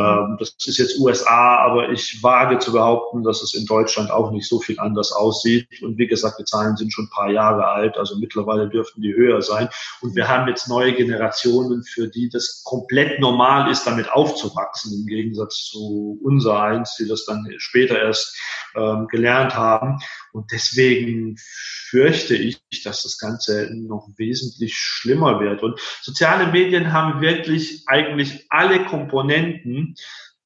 [0.00, 4.30] Ähm, das ist jetzt USA, aber ich wage zu behaupten, dass es in Deutschland auch
[4.30, 5.68] nicht so viel anders aussieht.
[5.82, 9.14] Und wie gesagt, die Zahlen sind schon ein paar Jahre alt, also mittlerweile dürften die
[9.14, 9.68] höher sein.
[10.00, 15.06] Und wir haben jetzt neue Generationen, für die das komplett normal ist, damit aufzuwachsen, im
[15.06, 18.36] Gegensatz zu unser eins, die das dann später erst
[18.74, 19.98] ähm, gelernt haben.
[20.32, 25.62] Und deswegen fürchte ich, dass das Ganze noch wesentlich schlimmer wird.
[25.62, 29.94] Und soziale Medien haben wirklich eigentlich alle Komponenten,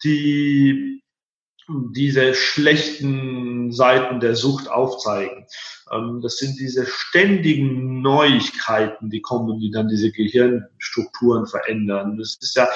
[0.03, 1.03] die
[1.69, 5.47] diese schlechten Seiten der Sucht aufzeigen.
[5.91, 12.19] Ähm, das sind diese ständigen Neuigkeiten, die kommen, die dann diese Gehirnstrukturen verändern.
[12.19, 12.69] Das ist ja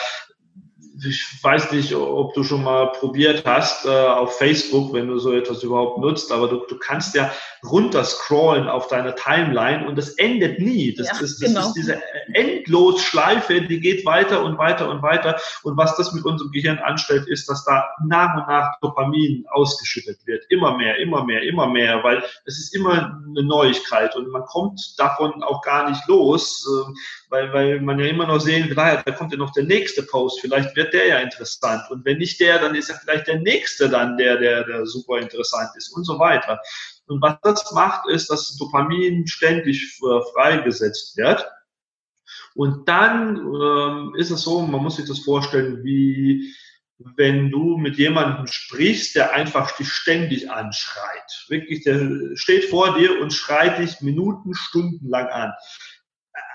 [1.06, 5.32] ich weiß nicht, ob du schon mal probiert hast äh, auf Facebook, wenn du so
[5.32, 7.30] etwas überhaupt nutzt, aber du, du kannst ja
[7.64, 10.94] runterscrollen auf deiner Timeline und das endet nie.
[10.94, 11.66] Das, ja, das, das genau.
[11.66, 15.40] ist diese Endlosschleife, die geht weiter und weiter und weiter.
[15.62, 20.18] Und was das mit unserem Gehirn anstellt, ist, dass da nach und nach Dopamin ausgeschüttet
[20.26, 20.44] wird.
[20.50, 24.80] Immer mehr, immer mehr, immer mehr, weil es ist immer eine Neuigkeit und man kommt
[24.98, 26.92] davon auch gar nicht los, äh,
[27.30, 30.02] weil, weil man ja immer noch sehen will, naja, da kommt ja noch der nächste
[30.02, 31.82] Post, vielleicht wird der ja interessant.
[31.90, 35.18] Und wenn nicht der, dann ist ja vielleicht der nächste dann der, der, der super
[35.18, 36.60] interessant ist und so weiter.
[37.08, 41.46] Und was das macht, ist, dass Dopamin ständig äh, freigesetzt wird.
[42.54, 46.54] Und dann ähm, ist es so, man muss sich das vorstellen, wie
[46.98, 51.44] wenn du mit jemandem sprichst, der einfach dich ständig anschreit.
[51.48, 55.52] Wirklich, der steht vor dir und schreit dich Minuten, Stunden lang an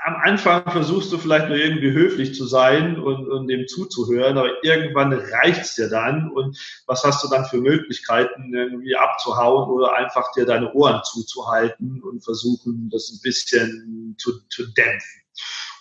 [0.06, 4.64] am Anfang versuchst du vielleicht nur irgendwie höflich zu sein und, und dem zuzuhören, aber
[4.64, 10.34] irgendwann reicht's dir dann und was hast du dann für Möglichkeiten, irgendwie abzuhauen oder einfach
[10.34, 15.22] dir deine Ohren zuzuhalten und versuchen, das ein bisschen zu, zu dämpfen.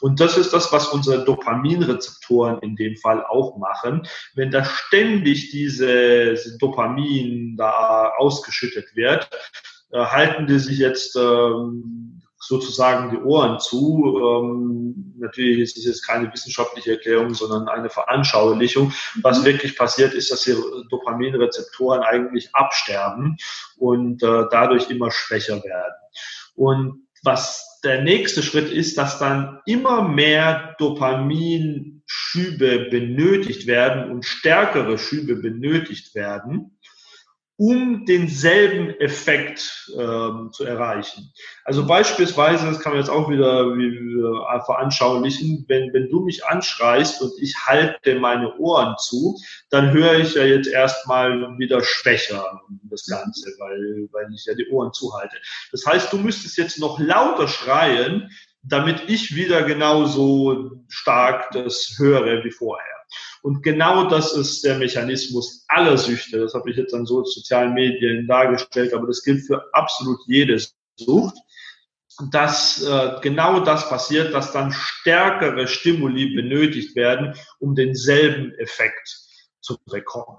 [0.01, 4.07] Und das ist das, was unsere Dopaminrezeptoren in dem Fall auch machen.
[4.35, 9.29] Wenn da ständig diese Dopamin da ausgeschüttet wird,
[9.91, 14.21] äh, halten die sich jetzt ähm, sozusagen die Ohren zu.
[14.21, 18.93] Ähm, natürlich ist es jetzt keine wissenschaftliche Erklärung, sondern eine Veranschaulichung.
[19.23, 19.45] Was mhm.
[19.45, 20.57] wirklich passiert, ist, dass die
[20.91, 23.37] Dopaminrezeptoren eigentlich absterben
[23.77, 25.95] und äh, dadurch immer schwächer werden.
[26.57, 34.99] Und was der nächste Schritt ist, dass dann immer mehr Dopaminschübe benötigt werden und stärkere
[34.99, 36.77] Schübe benötigt werden
[37.57, 41.33] um denselben Effekt ähm, zu erreichen.
[41.65, 44.03] Also beispielsweise, das kann man jetzt auch wieder wie,
[44.65, 49.39] veranschaulichen, wenn, wenn du mich anschreist und ich halte meine Ohren zu,
[49.71, 54.69] dann höre ich ja jetzt erstmal wieder schwächer das Ganze, weil, weil ich ja die
[54.69, 55.37] Ohren zuhalte.
[55.71, 58.31] Das heißt, du müsstest jetzt noch lauter schreien,
[58.63, 62.92] damit ich wieder genauso stark das höre wie vorher.
[63.43, 66.39] Und genau das ist der Mechanismus aller Süchte.
[66.39, 70.59] Das habe ich jetzt an so sozialen Medien dargestellt, aber das gilt für absolut jede
[70.97, 71.37] Sucht
[72.31, 79.19] dass äh, genau das passiert, dass dann stärkere Stimuli benötigt werden, um denselben Effekt
[79.61, 80.39] zu bekommen.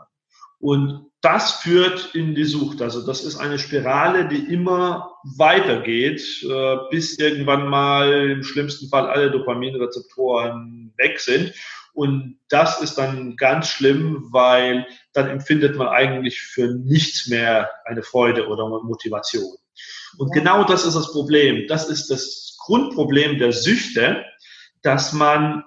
[0.59, 2.81] Und das führt in die Sucht.
[2.81, 9.07] Also das ist eine Spirale, die immer weitergeht, äh, bis irgendwann mal im schlimmsten Fall
[9.07, 11.53] alle Dopaminrezeptoren weg sind.
[11.93, 18.03] Und das ist dann ganz schlimm, weil dann empfindet man eigentlich für nichts mehr eine
[18.03, 19.56] Freude oder Motivation.
[20.17, 21.67] Und genau das ist das Problem.
[21.67, 24.25] Das ist das Grundproblem der Süchte,
[24.82, 25.63] dass man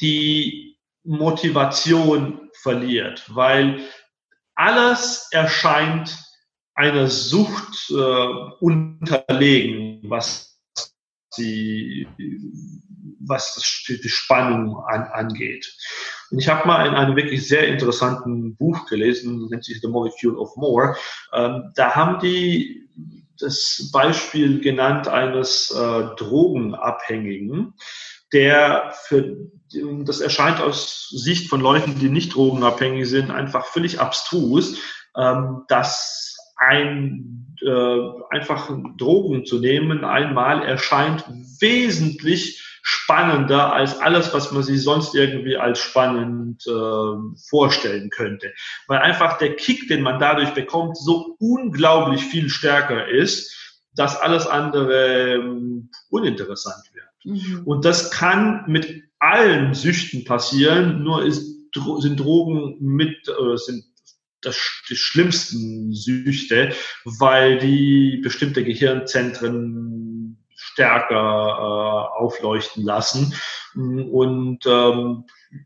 [0.00, 3.80] die Motivation verliert, weil
[4.54, 6.16] alles erscheint
[6.74, 7.94] einer Sucht äh,
[8.60, 10.51] unterlegen, was
[11.34, 12.06] sie
[13.24, 15.76] was die Spannung an, angeht.
[16.30, 20.36] Und ich habe mal in einem wirklich sehr interessanten Buch gelesen, nennt sich The Molecule
[20.38, 20.96] of More.
[21.32, 22.88] Ähm, da haben die
[23.38, 27.74] das Beispiel genannt eines äh, Drogenabhängigen,
[28.32, 29.36] der für
[30.04, 34.78] das erscheint aus Sicht von Leuten, die nicht drogenabhängig sind, einfach völlig abstrus,
[35.16, 36.31] ähm, dass
[36.68, 41.24] ein äh, einfach Drogen zu nehmen einmal erscheint
[41.60, 48.52] wesentlich spannender als alles, was man sich sonst irgendwie als spannend äh, vorstellen könnte.
[48.88, 53.56] Weil einfach der Kick, den man dadurch bekommt, so unglaublich viel stärker ist,
[53.94, 57.06] dass alles andere ähm, uninteressant wird.
[57.24, 57.62] Mhm.
[57.64, 61.52] Und das kann mit allen Süchten passieren, nur ist,
[62.00, 63.84] sind Drogen mit, äh, sind
[64.42, 66.74] das, die schlimmsten Süchte,
[67.04, 73.34] weil die bestimmte Gehirnzentren stärker äh, aufleuchten lassen.
[73.74, 75.24] Und ähm,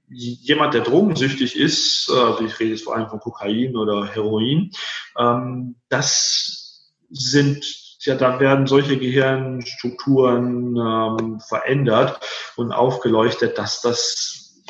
[0.08, 4.70] jemand, der drogensüchtig ist, also ich rede jetzt vor allem von Kokain oder Heroin,
[5.18, 7.64] ähm, das sind
[8.06, 12.20] ja, da werden solche Gehirnstrukturen ähm, verändert
[12.54, 14.62] und aufgeleuchtet, dass das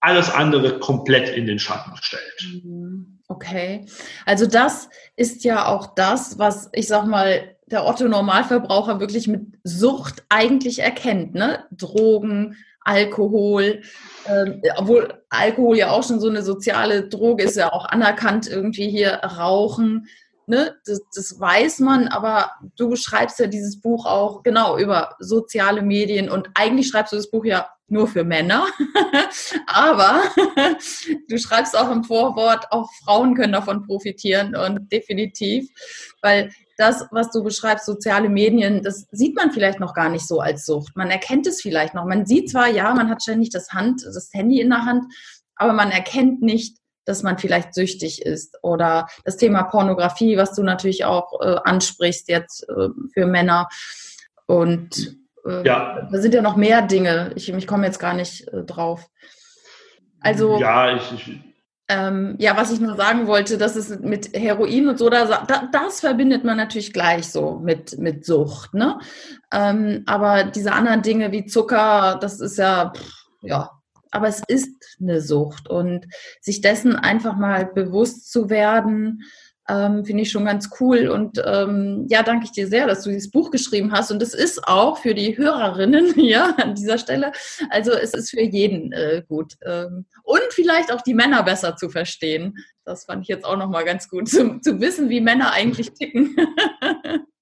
[0.00, 2.64] alles andere komplett in den Schatten stellt.
[2.64, 3.13] Mhm.
[3.34, 3.84] Okay,
[4.26, 9.58] also das ist ja auch das, was ich sag mal der Otto Normalverbraucher wirklich mit
[9.64, 11.64] Sucht eigentlich erkennt, ne?
[11.72, 13.82] Drogen, Alkohol,
[14.28, 18.88] ähm, obwohl Alkohol ja auch schon so eine soziale Droge ist, ja auch anerkannt irgendwie
[18.88, 20.06] hier Rauchen,
[20.46, 25.82] ne, das, das weiß man, aber du schreibst ja dieses Buch auch genau über soziale
[25.82, 28.66] Medien und eigentlich schreibst du das Buch ja nur für Männer,
[29.66, 30.22] aber
[31.34, 35.68] du schreibst auch im Vorwort, auch Frauen können davon profitieren und definitiv,
[36.22, 40.40] weil das, was du beschreibst, soziale Medien, das sieht man vielleicht noch gar nicht so
[40.40, 40.96] als Sucht.
[40.96, 42.04] Man erkennt es vielleicht noch.
[42.04, 45.04] Man sieht zwar, ja, man hat ständig das Hand, das Handy in der Hand,
[45.54, 50.62] aber man erkennt nicht, dass man vielleicht süchtig ist oder das Thema Pornografie, was du
[50.62, 53.68] natürlich auch äh, ansprichst jetzt äh, für Männer
[54.46, 55.16] und
[55.46, 56.08] äh, ja.
[56.10, 57.32] da sind ja noch mehr Dinge.
[57.36, 59.06] Ich, ich komme jetzt gar nicht äh, drauf.
[60.24, 61.40] Also ja, ich, ich
[61.88, 66.00] ähm, ja, was ich nur sagen wollte, dass es mit Heroin und so, da, das
[66.00, 68.98] verbindet man natürlich gleich so mit, mit Sucht, ne?
[69.52, 73.70] Ähm, aber diese anderen Dinge wie Zucker, das ist ja, pff, ja,
[74.10, 76.06] aber es ist eine Sucht und
[76.40, 79.22] sich dessen einfach mal bewusst zu werden,
[79.68, 81.08] ähm, finde ich schon ganz cool.
[81.08, 84.10] Und ähm, ja, danke ich dir sehr, dass du dieses Buch geschrieben hast.
[84.10, 87.32] Und es ist auch für die Hörerinnen hier an dieser Stelle.
[87.70, 89.54] Also es ist für jeden äh, gut.
[89.64, 92.56] Ähm, und vielleicht auch die Männer besser zu verstehen.
[92.84, 96.36] Das fand ich jetzt auch nochmal ganz gut, zu, zu wissen, wie Männer eigentlich ticken.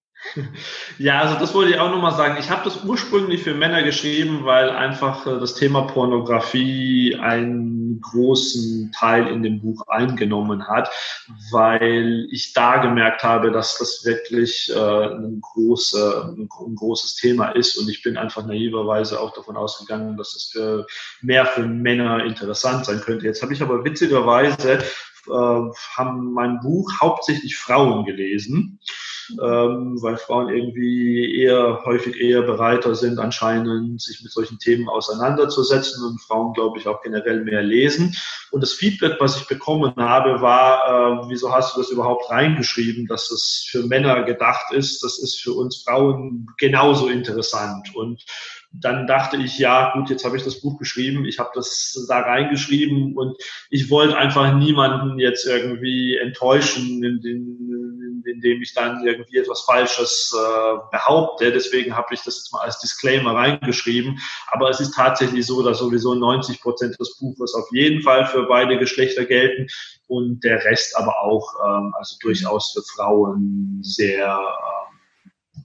[0.99, 2.37] Ja, also das wollte ich auch nochmal sagen.
[2.39, 8.93] Ich habe das ursprünglich für Männer geschrieben, weil einfach äh, das Thema Pornografie einen großen
[8.93, 10.91] Teil in dem Buch eingenommen hat,
[11.51, 17.77] weil ich da gemerkt habe, dass das wirklich äh, ein, große, ein, großes Thema ist
[17.77, 20.87] und ich bin einfach naiverweise auch davon ausgegangen, dass es für
[21.21, 23.27] mehr für Männer interessant sein könnte.
[23.27, 24.83] Jetzt habe ich aber witzigerweise
[25.29, 28.81] haben mein Buch hauptsächlich Frauen gelesen
[29.41, 36.05] ähm, weil Frauen irgendwie eher häufig eher bereiter sind, anscheinend sich mit solchen Themen auseinanderzusetzen
[36.05, 38.17] und Frauen, glaube ich, auch generell mehr lesen.
[38.51, 43.07] Und das Feedback, was ich bekommen habe, war, äh, wieso hast du das überhaupt reingeschrieben,
[43.07, 45.03] dass es für Männer gedacht ist?
[45.03, 47.95] Das ist für uns Frauen genauso interessant.
[47.95, 48.25] Und
[48.75, 52.21] dann dachte ich, ja, gut, jetzt habe ich das Buch geschrieben, ich habe das da
[52.21, 53.37] reingeschrieben und
[53.71, 61.53] ich wollte einfach niemanden jetzt irgendwie enttäuschen, indem, ich dann irgendwie etwas Falsches äh, behaupte.
[61.53, 64.19] Deswegen habe ich das jetzt mal als Disclaimer reingeschrieben.
[64.49, 68.45] Aber es ist tatsächlich so, dass sowieso 90 Prozent des Buches auf jeden Fall für
[68.47, 69.67] beide Geschlechter gelten
[70.07, 74.92] und der Rest aber auch, ähm, also durchaus für Frauen sehr äh,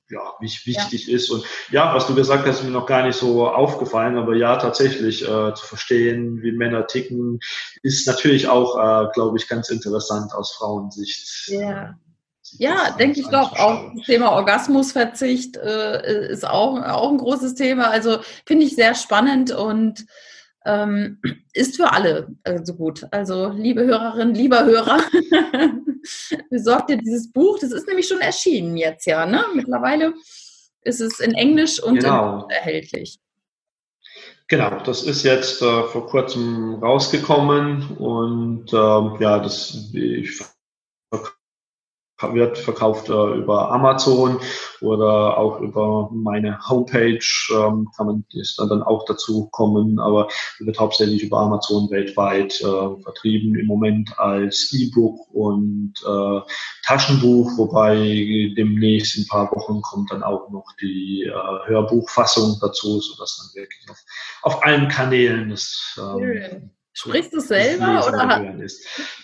[0.09, 1.15] ja, wichtig ja.
[1.15, 1.29] ist.
[1.29, 4.57] Und ja, was du gesagt hast, ist mir noch gar nicht so aufgefallen, aber ja,
[4.57, 7.39] tatsächlich äh, zu verstehen, wie Männer ticken,
[7.83, 11.47] ist natürlich auch, äh, glaube ich, ganz interessant aus Frauensicht.
[11.47, 11.97] Ja.
[12.53, 13.51] Ja, denke ich doch.
[13.59, 17.89] Auch das Thema Orgasmusverzicht äh, ist auch, auch ein großes Thema.
[17.89, 20.05] Also finde ich sehr spannend und
[20.65, 21.19] ähm,
[21.53, 23.05] ist für alle also gut.
[23.11, 24.99] Also liebe Hörerinnen, lieber Hörer,
[26.49, 27.59] besorgt dir dieses Buch.
[27.59, 29.25] Das ist nämlich schon erschienen jetzt ja.
[29.25, 29.43] Ne?
[29.53, 30.13] Mittlerweile
[30.81, 32.47] ist es in Englisch und genau.
[32.49, 33.19] erhältlich.
[34.49, 40.41] Genau, das ist jetzt äh, vor kurzem rausgekommen und ähm, ja, das ich
[42.21, 44.39] wird verkauft äh, über Amazon
[44.81, 47.19] oder auch über meine Homepage
[47.51, 50.27] ähm, kann man ist dann, dann auch dazu kommen, aber
[50.59, 56.41] wird hauptsächlich über Amazon weltweit äh, vertrieben im Moment als E-Book und äh,
[56.85, 62.99] Taschenbuch, wobei demnächst in ein paar Wochen kommt dann auch noch die äh, Hörbuchfassung dazu,
[62.99, 63.97] sodass dann wirklich auf,
[64.41, 65.99] auf allen Kanälen ist.
[66.01, 68.55] Ähm, Sprichst du selber oder?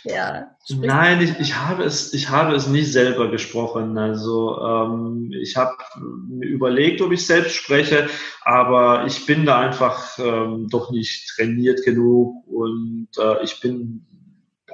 [0.04, 3.98] Ja, Nein, ich, ich, habe es, ich habe es nicht selber gesprochen.
[3.98, 5.76] Also ähm, ich habe
[6.30, 8.08] mir überlegt, ob ich selbst spreche,
[8.44, 14.06] aber ich bin da einfach ähm, doch nicht trainiert genug und äh, ich bin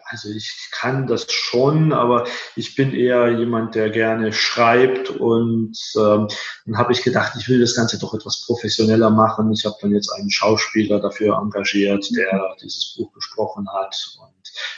[0.09, 6.27] also ich kann das schon, aber ich bin eher jemand, der gerne schreibt und ähm,
[6.65, 9.51] dann habe ich gedacht, ich will das Ganze doch etwas professioneller machen.
[9.51, 14.33] Ich habe dann jetzt einen Schauspieler dafür engagiert, der dieses Buch gesprochen hat und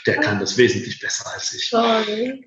[0.06, 1.70] der kann das wesentlich besser als ich.
[1.70, 2.46] Sorry.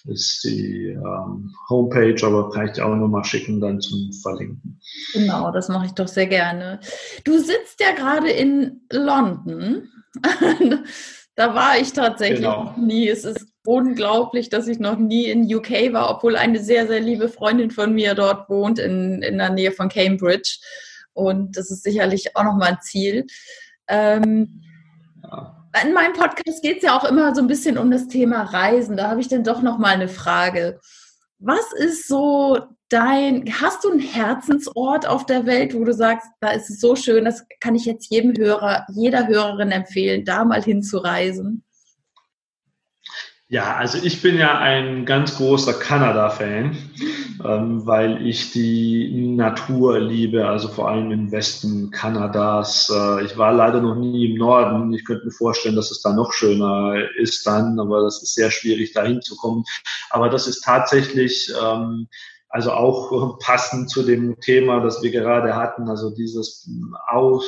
[0.06, 4.80] ist die ähm, Homepage, aber kann ich dir auch nochmal schicken, dann zum Verlinken.
[5.12, 6.80] Genau, das mache ich doch sehr gerne.
[7.24, 9.88] Du sitzt ja gerade in London.
[11.34, 12.64] da war ich tatsächlich genau.
[12.64, 13.08] noch nie.
[13.08, 17.28] Es ist unglaublich, dass ich noch nie in UK war, obwohl eine sehr, sehr liebe
[17.28, 20.58] Freundin von mir dort wohnt, in, in der Nähe von Cambridge.
[21.16, 23.26] Und das ist sicherlich auch nochmal ein Ziel.
[23.88, 24.62] Ähm.
[25.84, 28.96] In meinem Podcast geht es ja auch immer so ein bisschen um das Thema Reisen.
[28.96, 30.80] Da habe ich dann doch nochmal eine Frage.
[31.38, 32.58] Was ist so
[32.88, 36.96] dein, hast du einen Herzensort auf der Welt, wo du sagst, da ist es so
[36.96, 41.62] schön, das kann ich jetzt jedem Hörer, jeder Hörerin empfehlen, da mal hinzureisen?
[43.48, 46.76] Ja, also ich bin ja ein ganz großer Kanada-Fan,
[47.44, 52.90] ähm, weil ich die Natur liebe, also vor allem im Westen Kanadas.
[52.92, 54.92] Äh, ich war leider noch nie im Norden.
[54.92, 58.50] Ich könnte mir vorstellen, dass es da noch schöner ist dann, aber das ist sehr
[58.50, 59.62] schwierig, da hinzukommen.
[60.10, 62.08] Aber das ist tatsächlich, ähm,
[62.48, 66.68] also auch passend zu dem Thema, das wir gerade hatten, also dieses
[67.06, 67.44] Aus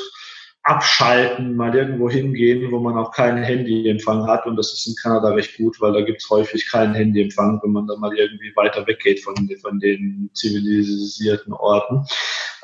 [0.69, 4.45] abschalten, mal irgendwo hingehen, wo man auch keinen Handyempfang hat.
[4.45, 7.73] Und das ist in Kanada recht gut, weil da gibt es häufig keinen Handyempfang, wenn
[7.73, 12.05] man dann mal irgendwie weiter weggeht von, von den zivilisierten Orten.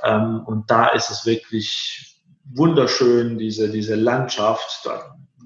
[0.05, 2.20] Ähm, und da ist es wirklich
[2.52, 4.86] wunderschön, diese, diese Landschaft,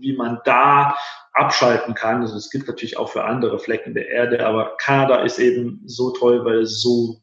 [0.01, 0.97] wie man da
[1.35, 2.23] abschalten kann.
[2.23, 6.11] Also es gibt natürlich auch für andere Flecken der Erde, aber Kanada ist eben so
[6.11, 7.21] toll, weil es so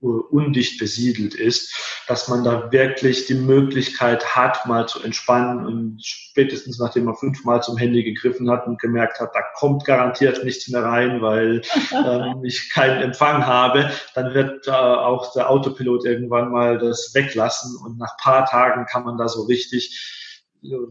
[0.00, 6.78] undicht besiedelt ist, dass man da wirklich die Möglichkeit hat, mal zu entspannen und spätestens
[6.80, 10.82] nachdem man fünfmal zum Handy gegriffen hat und gemerkt hat, da kommt garantiert nichts mehr
[10.82, 16.78] rein, weil ähm, ich keinen Empfang habe, dann wird äh, auch der Autopilot irgendwann mal
[16.78, 20.18] das weglassen und nach paar Tagen kann man da so richtig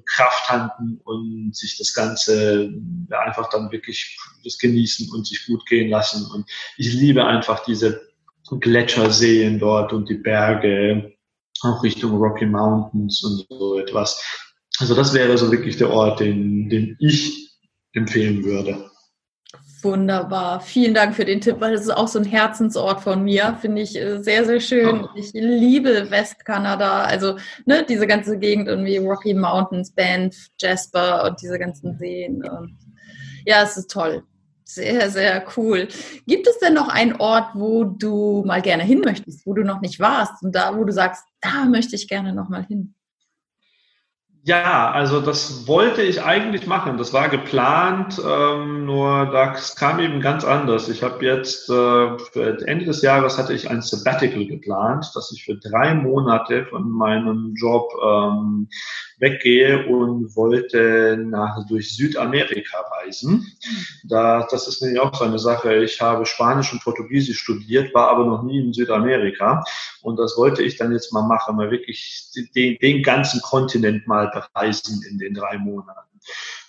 [0.05, 2.73] Kraft tanken und sich das Ganze
[3.09, 6.29] einfach dann wirklich das genießen und sich gut gehen lassen.
[6.29, 8.10] Und ich liebe einfach diese
[8.59, 11.13] Gletscher sehen dort und die Berge,
[11.61, 14.21] auch Richtung Rocky Mountains und so etwas.
[14.79, 17.51] Also das wäre so wirklich der Ort, den, den ich
[17.93, 18.89] empfehlen würde.
[19.83, 20.61] Wunderbar.
[20.61, 23.57] Vielen Dank für den Tipp, weil das ist auch so ein Herzensort von mir.
[23.59, 25.07] Finde ich äh, sehr, sehr schön.
[25.15, 27.03] Ich liebe Westkanada.
[27.03, 32.43] Also ne, diese ganze Gegend irgendwie Rocky Mountains, Banff, Jasper und diese ganzen Seen.
[32.43, 32.77] Und
[33.45, 34.23] ja, es ist toll.
[34.73, 35.89] Sehr, sehr cool.
[36.27, 39.81] Gibt es denn noch einen Ort, wo du mal gerne hin möchtest, wo du noch
[39.81, 42.95] nicht warst und da, wo du sagst, da möchte ich gerne noch mal hin?
[44.43, 46.97] Ja, also das wollte ich eigentlich machen.
[46.97, 50.87] Das war geplant, ähm, nur das kam eben ganz anders.
[50.87, 55.57] Ich habe jetzt äh, Ende des Jahres hatte ich ein Sabbatical geplant, dass ich für
[55.57, 58.69] drei Monate von meinem Job ähm,
[59.21, 63.51] weggehe und wollte nach durch Südamerika reisen.
[64.03, 65.83] Da, das ist nämlich auch so eine Sache.
[65.83, 69.63] Ich habe Spanisch und Portugiesisch studiert, war aber noch nie in Südamerika
[70.01, 74.29] und das wollte ich dann jetzt mal machen, mal wirklich den, den ganzen Kontinent mal
[74.29, 76.10] bereisen in den drei Monaten.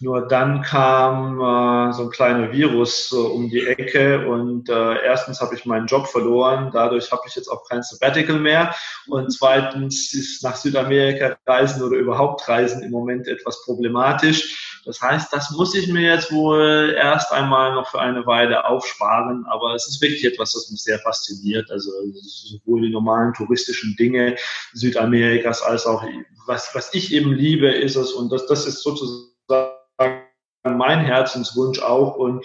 [0.02, 5.40] Nur dann kam äh, so ein kleiner Virus äh, um die Ecke und äh, erstens
[5.40, 8.74] habe ich meinen Job verloren, dadurch habe ich jetzt auch kein Sabbatical mehr
[9.06, 14.80] und zweitens ist nach Südamerika reisen oder überhaupt reisen im Moment etwas problematisch.
[14.84, 19.46] Das heißt, das muss ich mir jetzt wohl erst einmal noch für eine Weile aufsparen,
[19.48, 21.70] aber es ist wirklich etwas, das mich sehr fasziniert.
[21.70, 21.92] Also
[22.24, 24.34] sowohl die normalen touristischen Dinge
[24.72, 26.04] Südamerikas als auch
[26.46, 29.31] was, was ich eben liebe, ist es und das, das ist sozusagen
[30.64, 32.44] mein Herzenswunsch auch und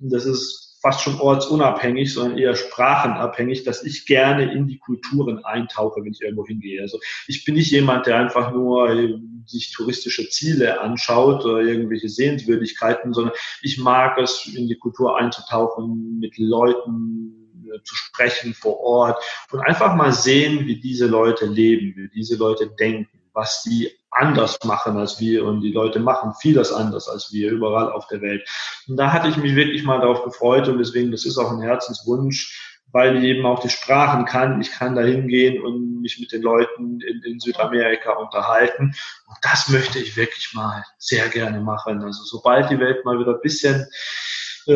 [0.00, 6.02] das ist fast schon ortsunabhängig, sondern eher sprachenabhängig, dass ich gerne in die Kulturen eintauche,
[6.02, 6.80] wenn ich irgendwo hingehe.
[6.80, 12.08] Also ich bin nicht jemand, der einfach nur äh, sich touristische Ziele anschaut oder irgendwelche
[12.08, 18.78] Sehenswürdigkeiten, sondern ich mag es, in die Kultur einzutauchen, mit Leuten äh, zu sprechen vor
[18.78, 23.88] Ort und einfach mal sehen, wie diese Leute leben, wie diese Leute denken was die
[24.10, 28.20] anders machen als wir und die Leute machen vieles anders als wir überall auf der
[28.20, 28.48] Welt.
[28.88, 31.62] Und da hatte ich mich wirklich mal darauf gefreut und deswegen, das ist auch ein
[31.62, 34.60] Herzenswunsch, weil ich eben auch die Sprachen kann.
[34.60, 38.86] Ich kann da hingehen und mich mit den Leuten in, in Südamerika unterhalten.
[39.28, 42.02] Und das möchte ich wirklich mal sehr gerne machen.
[42.02, 43.86] Also sobald die Welt mal wieder ein bisschen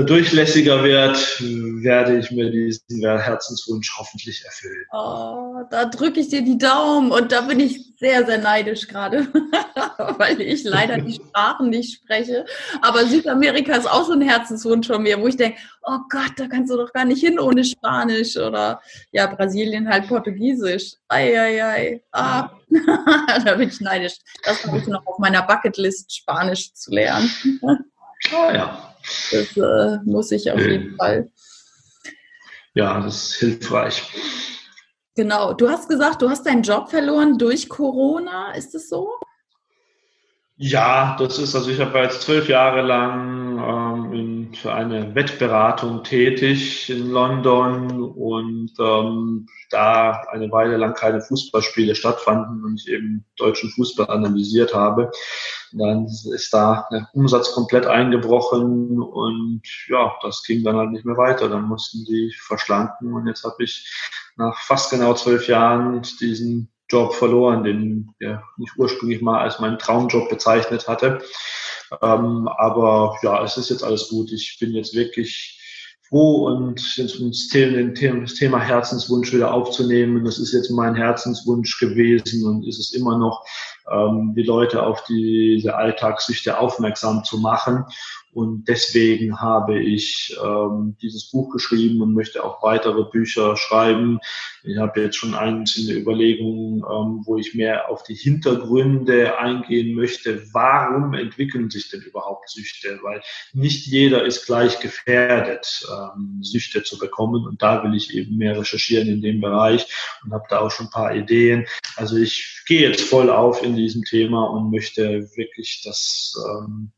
[0.01, 1.19] durchlässiger wird,
[1.83, 4.87] werde ich mir diesen Herzenswunsch hoffentlich erfüllen.
[4.91, 9.29] Oh, da drücke ich dir die Daumen und da bin ich sehr, sehr neidisch gerade,
[10.19, 12.47] weil ich leider die Sprachen nicht spreche.
[12.81, 16.49] Aber Südamerika ist auch so ein Herzenswunsch von mir, wo ich denke, oh Gott, da
[16.49, 18.81] kannst du doch gar nicht hin ohne Spanisch oder
[19.13, 20.95] ja, Brasilien halt Portugiesisch.
[21.09, 22.03] Eieiei.
[22.13, 22.51] Ah,
[23.45, 24.17] da bin ich neidisch.
[24.43, 27.31] Das habe ich noch auf meiner Bucketlist, Spanisch zu lernen.
[28.31, 28.95] Oh ja.
[29.31, 31.31] Das äh, muss ich auf jeden Fall.
[32.75, 34.03] Ja, das ist hilfreich.
[35.15, 35.53] Genau.
[35.53, 38.53] Du hast gesagt, du hast deinen Job verloren durch Corona.
[38.53, 39.11] Ist es so?
[40.57, 43.52] Ja, das ist, also ich habe jetzt zwölf Jahre lang
[44.53, 51.95] ähm, für eine Wettberatung tätig in London und ähm, da eine Weile lang keine Fußballspiele
[51.95, 55.11] stattfanden und ich eben deutschen Fußball analysiert habe.
[55.73, 61.17] Dann ist da der Umsatz komplett eingebrochen und ja, das ging dann halt nicht mehr
[61.17, 61.49] weiter.
[61.49, 63.91] Dann mussten die verschlanken und jetzt habe ich
[64.37, 69.79] nach fast genau zwölf Jahren diesen Job verloren, den ja, ich ursprünglich mal als meinen
[69.79, 71.23] Traumjob bezeichnet hatte.
[72.01, 74.33] Ähm, aber ja, es ist jetzt alles gut.
[74.33, 75.59] Ich bin jetzt wirklich
[76.09, 80.25] froh und das Thema, das Thema Herzenswunsch wieder aufzunehmen.
[80.25, 83.45] Das ist jetzt mein Herzenswunsch gewesen und ist es immer noch,
[83.91, 87.85] ähm, die Leute auf diese Alltagssüchte aufmerksam zu machen.
[88.33, 94.21] Und deswegen habe ich ähm, dieses Buch geschrieben und möchte auch weitere Bücher schreiben.
[94.63, 99.39] Ich habe jetzt schon eins in der Überlegung, ähm, wo ich mehr auf die Hintergründe
[99.39, 100.43] eingehen möchte.
[100.55, 103.01] Warum entwickeln sich denn überhaupt Süchte?
[103.03, 103.21] Weil
[103.53, 107.45] nicht jeder ist gleich gefährdet, ähm, Süchte zu bekommen.
[107.45, 109.87] Und da will ich eben mehr recherchieren in dem Bereich
[110.25, 111.67] und habe da auch schon ein paar Ideen.
[111.97, 116.93] Also ich gehe jetzt voll auf in diesem Thema und möchte wirklich das ähm,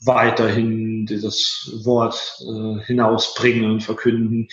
[0.00, 4.48] weiterhin dieses Wort äh, hinausbringen und verkünden,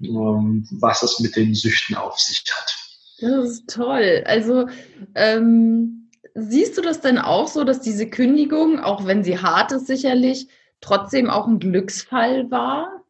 [0.00, 2.76] ähm, was es mit den Süchten auf sich hat.
[3.20, 4.24] Das ist toll.
[4.26, 4.66] Also
[5.14, 9.86] ähm, siehst du das denn auch so, dass diese Kündigung, auch wenn sie hart ist
[9.86, 10.48] sicherlich,
[10.80, 13.04] trotzdem auch ein Glücksfall war,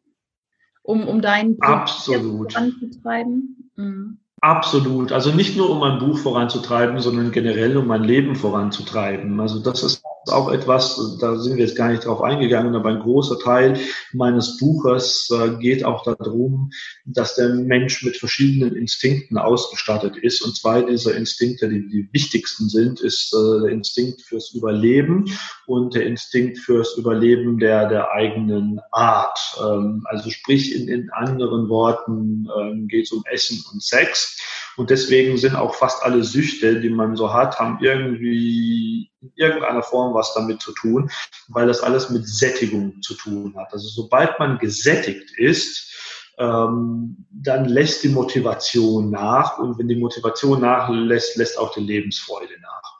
[0.83, 2.53] um, um deinen Absolut.
[2.53, 3.71] voranzutreiben?
[3.75, 4.19] Mhm.
[4.41, 5.13] Absolut.
[5.13, 9.39] Also nicht nur um mein Buch voranzutreiben, sondern generell um mein Leben voranzutreiben.
[9.39, 12.99] Also das ist auch etwas, da sind wir jetzt gar nicht drauf eingegangen, aber ein
[12.99, 13.77] großer Teil
[14.13, 16.71] meines Buches äh, geht auch darum,
[17.05, 20.41] dass der Mensch mit verschiedenen Instinkten ausgestattet ist.
[20.41, 25.25] Und zwei dieser Instinkte, die die wichtigsten sind, ist äh, der Instinkt fürs Überleben
[25.65, 29.39] und der Instinkt fürs Überleben der, der eigenen Art.
[29.61, 34.39] Ähm, also sprich in, in anderen Worten ähm, geht es um Essen und Sex.
[34.77, 39.83] Und deswegen sind auch fast alle Süchte, die man so hat, haben irgendwie in irgendeiner
[39.83, 41.09] Form was damit zu tun,
[41.47, 43.71] weil das alles mit Sättigung zu tun hat.
[43.71, 45.91] Also sobald man gesättigt ist,
[46.39, 52.59] ähm, dann lässt die Motivation nach und wenn die Motivation nachlässt, lässt auch die Lebensfreude
[52.61, 52.99] nach.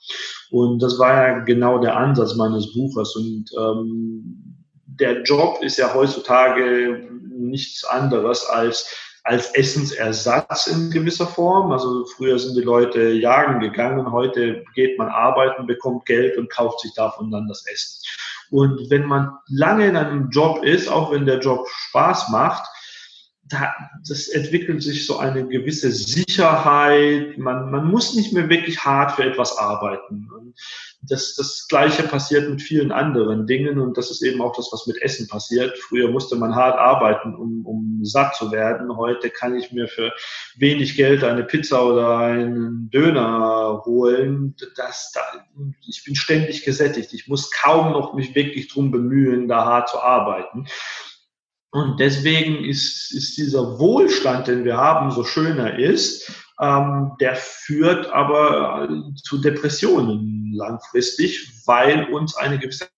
[0.52, 4.54] Und das war ja genau der Ansatz meines Buches und ähm,
[4.86, 8.88] der Job ist ja heutzutage nichts anderes als
[9.24, 11.72] als Essensersatz in gewisser Form.
[11.72, 16.82] Also früher sind die Leute jagen gegangen, heute geht man arbeiten, bekommt Geld und kauft
[16.82, 18.02] sich davon dann das Essen.
[18.52, 22.68] Und wenn man lange in einem Job ist, auch wenn der Job Spaß macht,
[23.50, 23.74] da,
[24.08, 27.38] das entwickelt sich so eine gewisse Sicherheit.
[27.38, 30.30] Man, man muss nicht mehr wirklich hart für etwas arbeiten.
[30.34, 30.56] Und
[31.02, 34.88] das, das Gleiche passiert mit vielen anderen Dingen und das ist eben auch das, was
[34.88, 35.78] mit Essen passiert.
[35.78, 38.96] Früher musste man hart arbeiten, um, um satt zu werden.
[38.96, 40.14] Heute kann ich mir für
[40.56, 44.56] wenig Geld eine Pizza oder einen Döner holen.
[44.78, 45.22] Das, da,
[45.86, 47.14] ich bin ständig gesättigt.
[47.14, 50.68] Ich muss kaum noch mich wirklich drum bemühen, da hart zu arbeiten.
[51.74, 58.06] Und deswegen ist, ist dieser Wohlstand, den wir haben, so schöner ist, ähm, der führt
[58.12, 58.88] aber
[59.24, 62.90] zu Depressionen langfristig, weil uns eine gewisse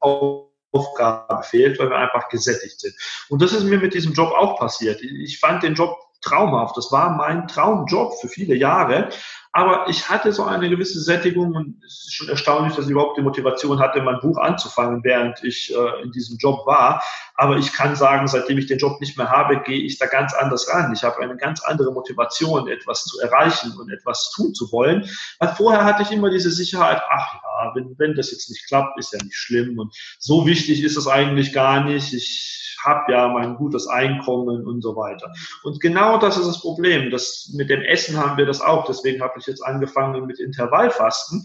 [0.00, 2.96] Aufgabe fehlt, weil wir einfach gesättigt sind.
[3.28, 5.00] Und das ist mir mit diesem Job auch passiert.
[5.00, 6.76] Ich fand den Job traumhaft.
[6.76, 9.10] Das war mein Traumjob für viele Jahre.
[9.52, 13.16] Aber ich hatte so eine gewisse Sättigung und es ist schon erstaunlich, dass ich überhaupt
[13.16, 17.02] die Motivation hatte, mein Buch anzufangen, während ich äh, in diesem Job war.
[17.34, 20.34] Aber ich kann sagen, seitdem ich den Job nicht mehr habe, gehe ich da ganz
[20.34, 20.92] anders ran.
[20.92, 25.08] Ich habe eine ganz andere Motivation, etwas zu erreichen und etwas tun zu wollen.
[25.38, 27.74] Weil vorher hatte ich immer diese Sicherheit, ach wunderbar.
[27.74, 29.78] Wenn, wenn das jetzt nicht klappt, ist ja nicht schlimm.
[29.78, 32.12] Und so wichtig ist es eigentlich gar nicht.
[32.12, 35.32] Ich habe ja mein gutes Einkommen und so weiter.
[35.62, 37.10] Und genau das ist das Problem.
[37.10, 38.86] Das, mit dem Essen haben wir das auch.
[38.86, 41.44] Deswegen habe ich jetzt angefangen mit Intervallfasten,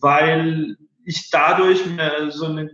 [0.00, 1.80] weil ich dadurch
[2.30, 2.70] so eine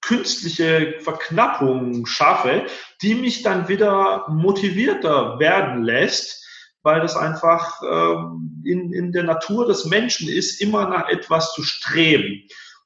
[0.00, 2.66] künstliche Verknappung schaffe,
[3.00, 6.44] die mich dann wieder motivierter werden lässt,
[6.82, 11.62] weil das einfach ähm, in, in der Natur des Menschen ist, immer nach etwas zu
[11.62, 12.42] streben.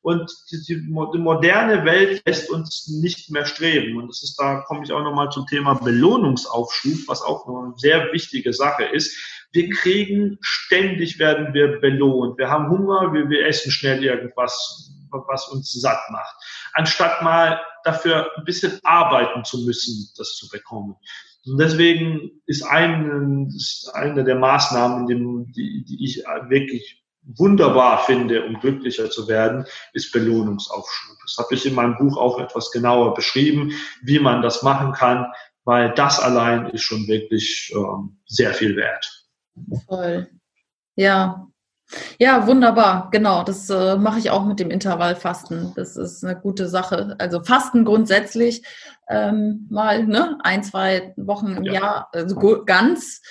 [0.09, 3.98] Und die, die, moderne Welt lässt uns nicht mehr streben.
[3.98, 8.11] Und das ist, da komme ich auch nochmal zum Thema Belohnungsaufschub, was auch eine sehr
[8.11, 9.14] wichtige Sache ist.
[9.52, 12.38] Wir kriegen ständig werden wir belohnt.
[12.38, 16.34] Wir haben Hunger, wir, wir essen schnell irgendwas, was uns satt macht.
[16.72, 20.96] Anstatt mal dafür ein bisschen arbeiten zu müssen, das zu bekommen.
[21.44, 25.06] Und deswegen ist, ein, ist eine der Maßnahmen,
[25.52, 31.16] die, die ich wirklich wunderbar finde, um glücklicher zu werden, ist Belohnungsaufschub.
[31.23, 35.27] Das habe ich in meinem Buch auch etwas genauer beschrieben, wie man das machen kann,
[35.64, 39.27] weil das allein ist schon wirklich ähm, sehr viel wert.
[39.89, 40.29] Toll.
[40.97, 41.47] Ja.
[42.19, 43.09] Ja, wunderbar.
[43.12, 45.73] Genau, das äh, mache ich auch mit dem Intervallfasten.
[45.75, 47.16] Das ist eine gute Sache.
[47.19, 48.62] Also Fasten grundsätzlich
[49.09, 51.73] ähm, mal ne, ein, zwei Wochen im ja.
[51.73, 53.23] Jahr, also ganz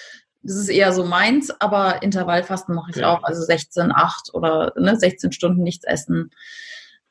[0.43, 3.13] das ist eher so meins, aber Intervallfasten mache ich ja.
[3.13, 3.23] auch.
[3.23, 6.31] Also 16, 8 oder ne, 16 Stunden nichts essen.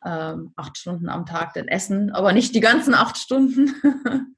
[0.04, 3.74] Ähm, acht Stunden am Tag dann essen, aber nicht die ganzen acht Stunden.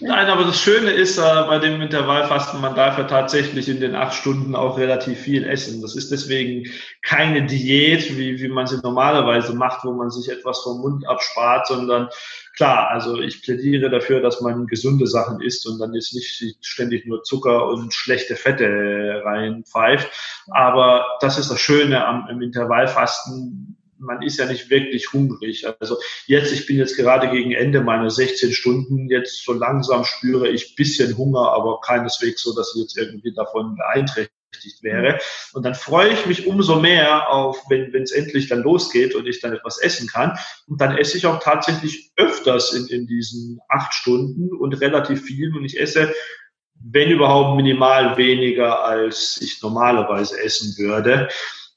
[0.00, 3.94] Nein, aber das Schöne ist äh, bei dem Intervallfasten, man darf ja tatsächlich in den
[3.94, 5.82] acht Stunden auch relativ viel essen.
[5.82, 6.70] Das ist deswegen
[7.02, 11.66] keine Diät, wie, wie man sie normalerweise macht, wo man sich etwas vom Mund abspart,
[11.66, 12.08] sondern
[12.56, 17.06] klar, also ich plädiere dafür, dass man gesunde Sachen isst und dann jetzt nicht ständig
[17.06, 20.10] nur Zucker und schlechte Fette reinpfeift.
[20.48, 25.66] Aber das ist das Schöne am, am Intervallfasten man ist ja nicht wirklich hungrig.
[25.80, 25.96] Also
[26.26, 30.76] jetzt, ich bin jetzt gerade gegen Ende meiner 16 Stunden, jetzt so langsam spüre ich
[30.76, 34.35] bisschen Hunger, aber keineswegs so, dass ich jetzt irgendwie davon beeinträchtigt
[34.82, 35.18] wäre.
[35.52, 39.40] Und dann freue ich mich umso mehr auf, wenn es endlich dann losgeht und ich
[39.40, 40.38] dann etwas essen kann.
[40.66, 45.54] Und dann esse ich auch tatsächlich öfters in, in diesen acht Stunden und relativ viel.
[45.56, 46.12] Und ich esse
[46.78, 51.28] wenn überhaupt minimal weniger, als ich normalerweise essen würde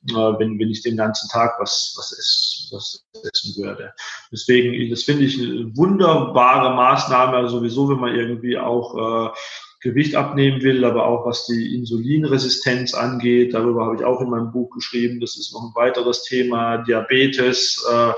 [0.08, 3.94] äh, wenn, wenn ich den ganzen Tag was, was, ess, was essen würde.
[4.32, 9.30] Deswegen, das finde ich eine wunderbare Maßnahme, also sowieso, wenn man irgendwie auch äh,
[9.82, 13.54] Gewicht abnehmen will, aber auch was die Insulinresistenz angeht.
[13.54, 15.22] Darüber habe ich auch in meinem Buch geschrieben.
[15.22, 16.80] Das ist noch ein weiteres Thema.
[16.80, 18.12] Diabetes, äh,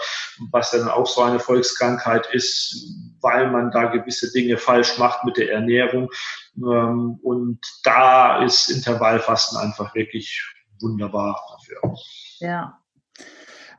[0.52, 5.38] was dann auch so eine Volkskrankheit ist, weil man da gewisse Dinge falsch macht mit
[5.38, 6.10] der Ernährung.
[6.58, 10.44] Ähm, und da ist Intervallfasten einfach wirklich
[10.80, 11.96] wunderbar dafür.
[12.40, 12.81] Ja.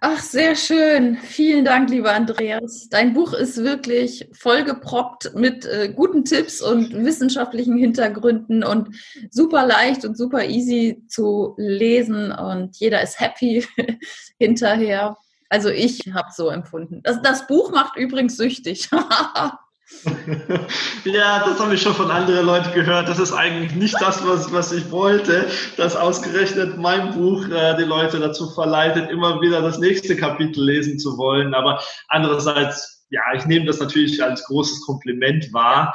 [0.04, 1.16] Ach, sehr schön.
[1.16, 2.88] Vielen Dank, lieber Andreas.
[2.88, 8.96] Dein Buch ist wirklich vollgeproppt mit äh, guten Tipps und wissenschaftlichen Hintergründen und
[9.30, 13.64] super leicht und super easy zu lesen und jeder ist happy
[14.40, 15.16] hinterher.
[15.48, 17.00] Also ich habe so empfunden.
[17.04, 18.90] Das, das Buch macht übrigens süchtig.
[21.04, 23.08] ja, das habe ich schon von anderen Leuten gehört.
[23.08, 27.84] Das ist eigentlich nicht das, was, was ich wollte, dass ausgerechnet mein Buch äh, die
[27.84, 31.54] Leute dazu verleitet, immer wieder das nächste Kapitel lesen zu wollen.
[31.54, 35.94] Aber andererseits, ja, ich nehme das natürlich als großes Kompliment wahr.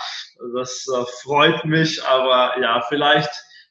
[0.55, 3.29] Das äh, freut mich, aber ja, vielleicht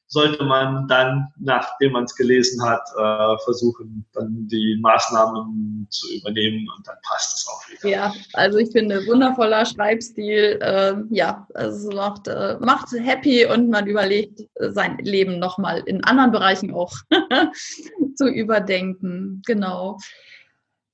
[0.08, 6.68] sollte man dann, nachdem man es gelesen hat, äh, versuchen, dann die Maßnahmen zu übernehmen
[6.76, 7.88] und dann passt es auch wieder.
[7.88, 13.86] Ja, also ich finde, wundervoller Schreibstil, äh, ja, also macht, äh, macht happy und man
[13.86, 16.94] überlegt, sein Leben nochmal in anderen Bereichen auch
[18.14, 19.42] zu überdenken.
[19.44, 19.98] Genau.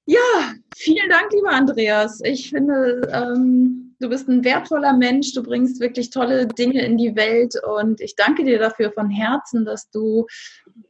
[0.06, 0.18] Ja,
[0.74, 2.20] vielen Dank, lieber Andreas.
[2.24, 7.14] Ich finde, ähm, Du bist ein wertvoller Mensch, du bringst wirklich tolle Dinge in die
[7.14, 10.26] Welt und ich danke dir dafür von Herzen, dass du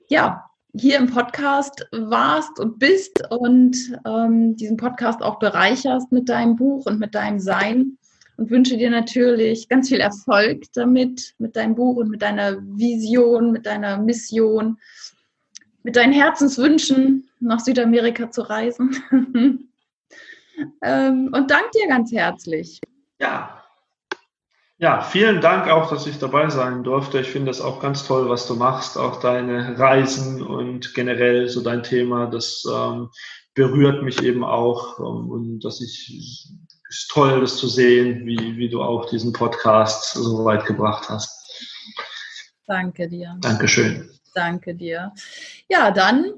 [0.08, 6.56] ja hier im Podcast warst und bist und ähm, diesen Podcast auch bereicherst mit deinem
[6.56, 7.98] Buch und mit deinem Sein
[8.38, 13.52] und wünsche dir natürlich ganz viel Erfolg damit, mit deinem Buch und mit deiner Vision,
[13.52, 14.78] mit deiner Mission,
[15.82, 18.96] mit deinen Herzenswünschen nach Südamerika zu reisen.
[20.82, 22.80] ähm, und danke dir ganz herzlich.
[23.22, 23.58] Ja.
[24.78, 27.20] Ja, vielen Dank auch, dass ich dabei sein durfte.
[27.20, 31.62] Ich finde das auch ganz toll, was du machst, auch deine Reisen und generell so
[31.62, 32.26] dein Thema.
[32.26, 33.10] Das ähm,
[33.54, 36.50] berührt mich eben auch ähm, und dass ich
[36.88, 41.30] ist toll, das zu sehen, wie, wie du auch diesen Podcast so weit gebracht hast.
[42.66, 43.36] Danke dir.
[43.40, 44.10] Dankeschön.
[44.34, 45.12] Danke dir.
[45.68, 46.34] Ja, dann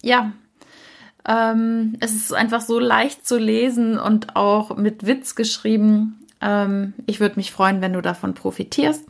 [0.01, 0.33] ja,
[1.27, 6.21] ähm, es ist einfach so leicht zu lesen und auch mit Witz geschrieben.
[6.47, 9.05] Ähm, ich würde mich freuen, wenn du davon profitierst.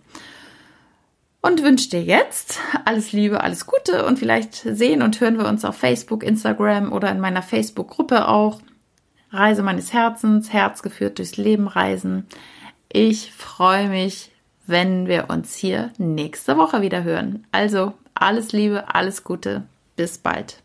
[1.42, 5.64] Und wünsche dir jetzt alles Liebe, alles Gute und vielleicht sehen und hören wir uns
[5.64, 8.60] auf Facebook, Instagram oder in meiner Facebook-Gruppe auch.
[9.30, 12.26] Reise meines Herzens, Herz geführt durchs Leben reisen.
[12.88, 14.32] Ich freue mich,
[14.66, 17.46] wenn wir uns hier nächste Woche wieder hören.
[17.52, 19.62] Also alles Liebe, alles Gute,
[19.94, 20.62] bis bald.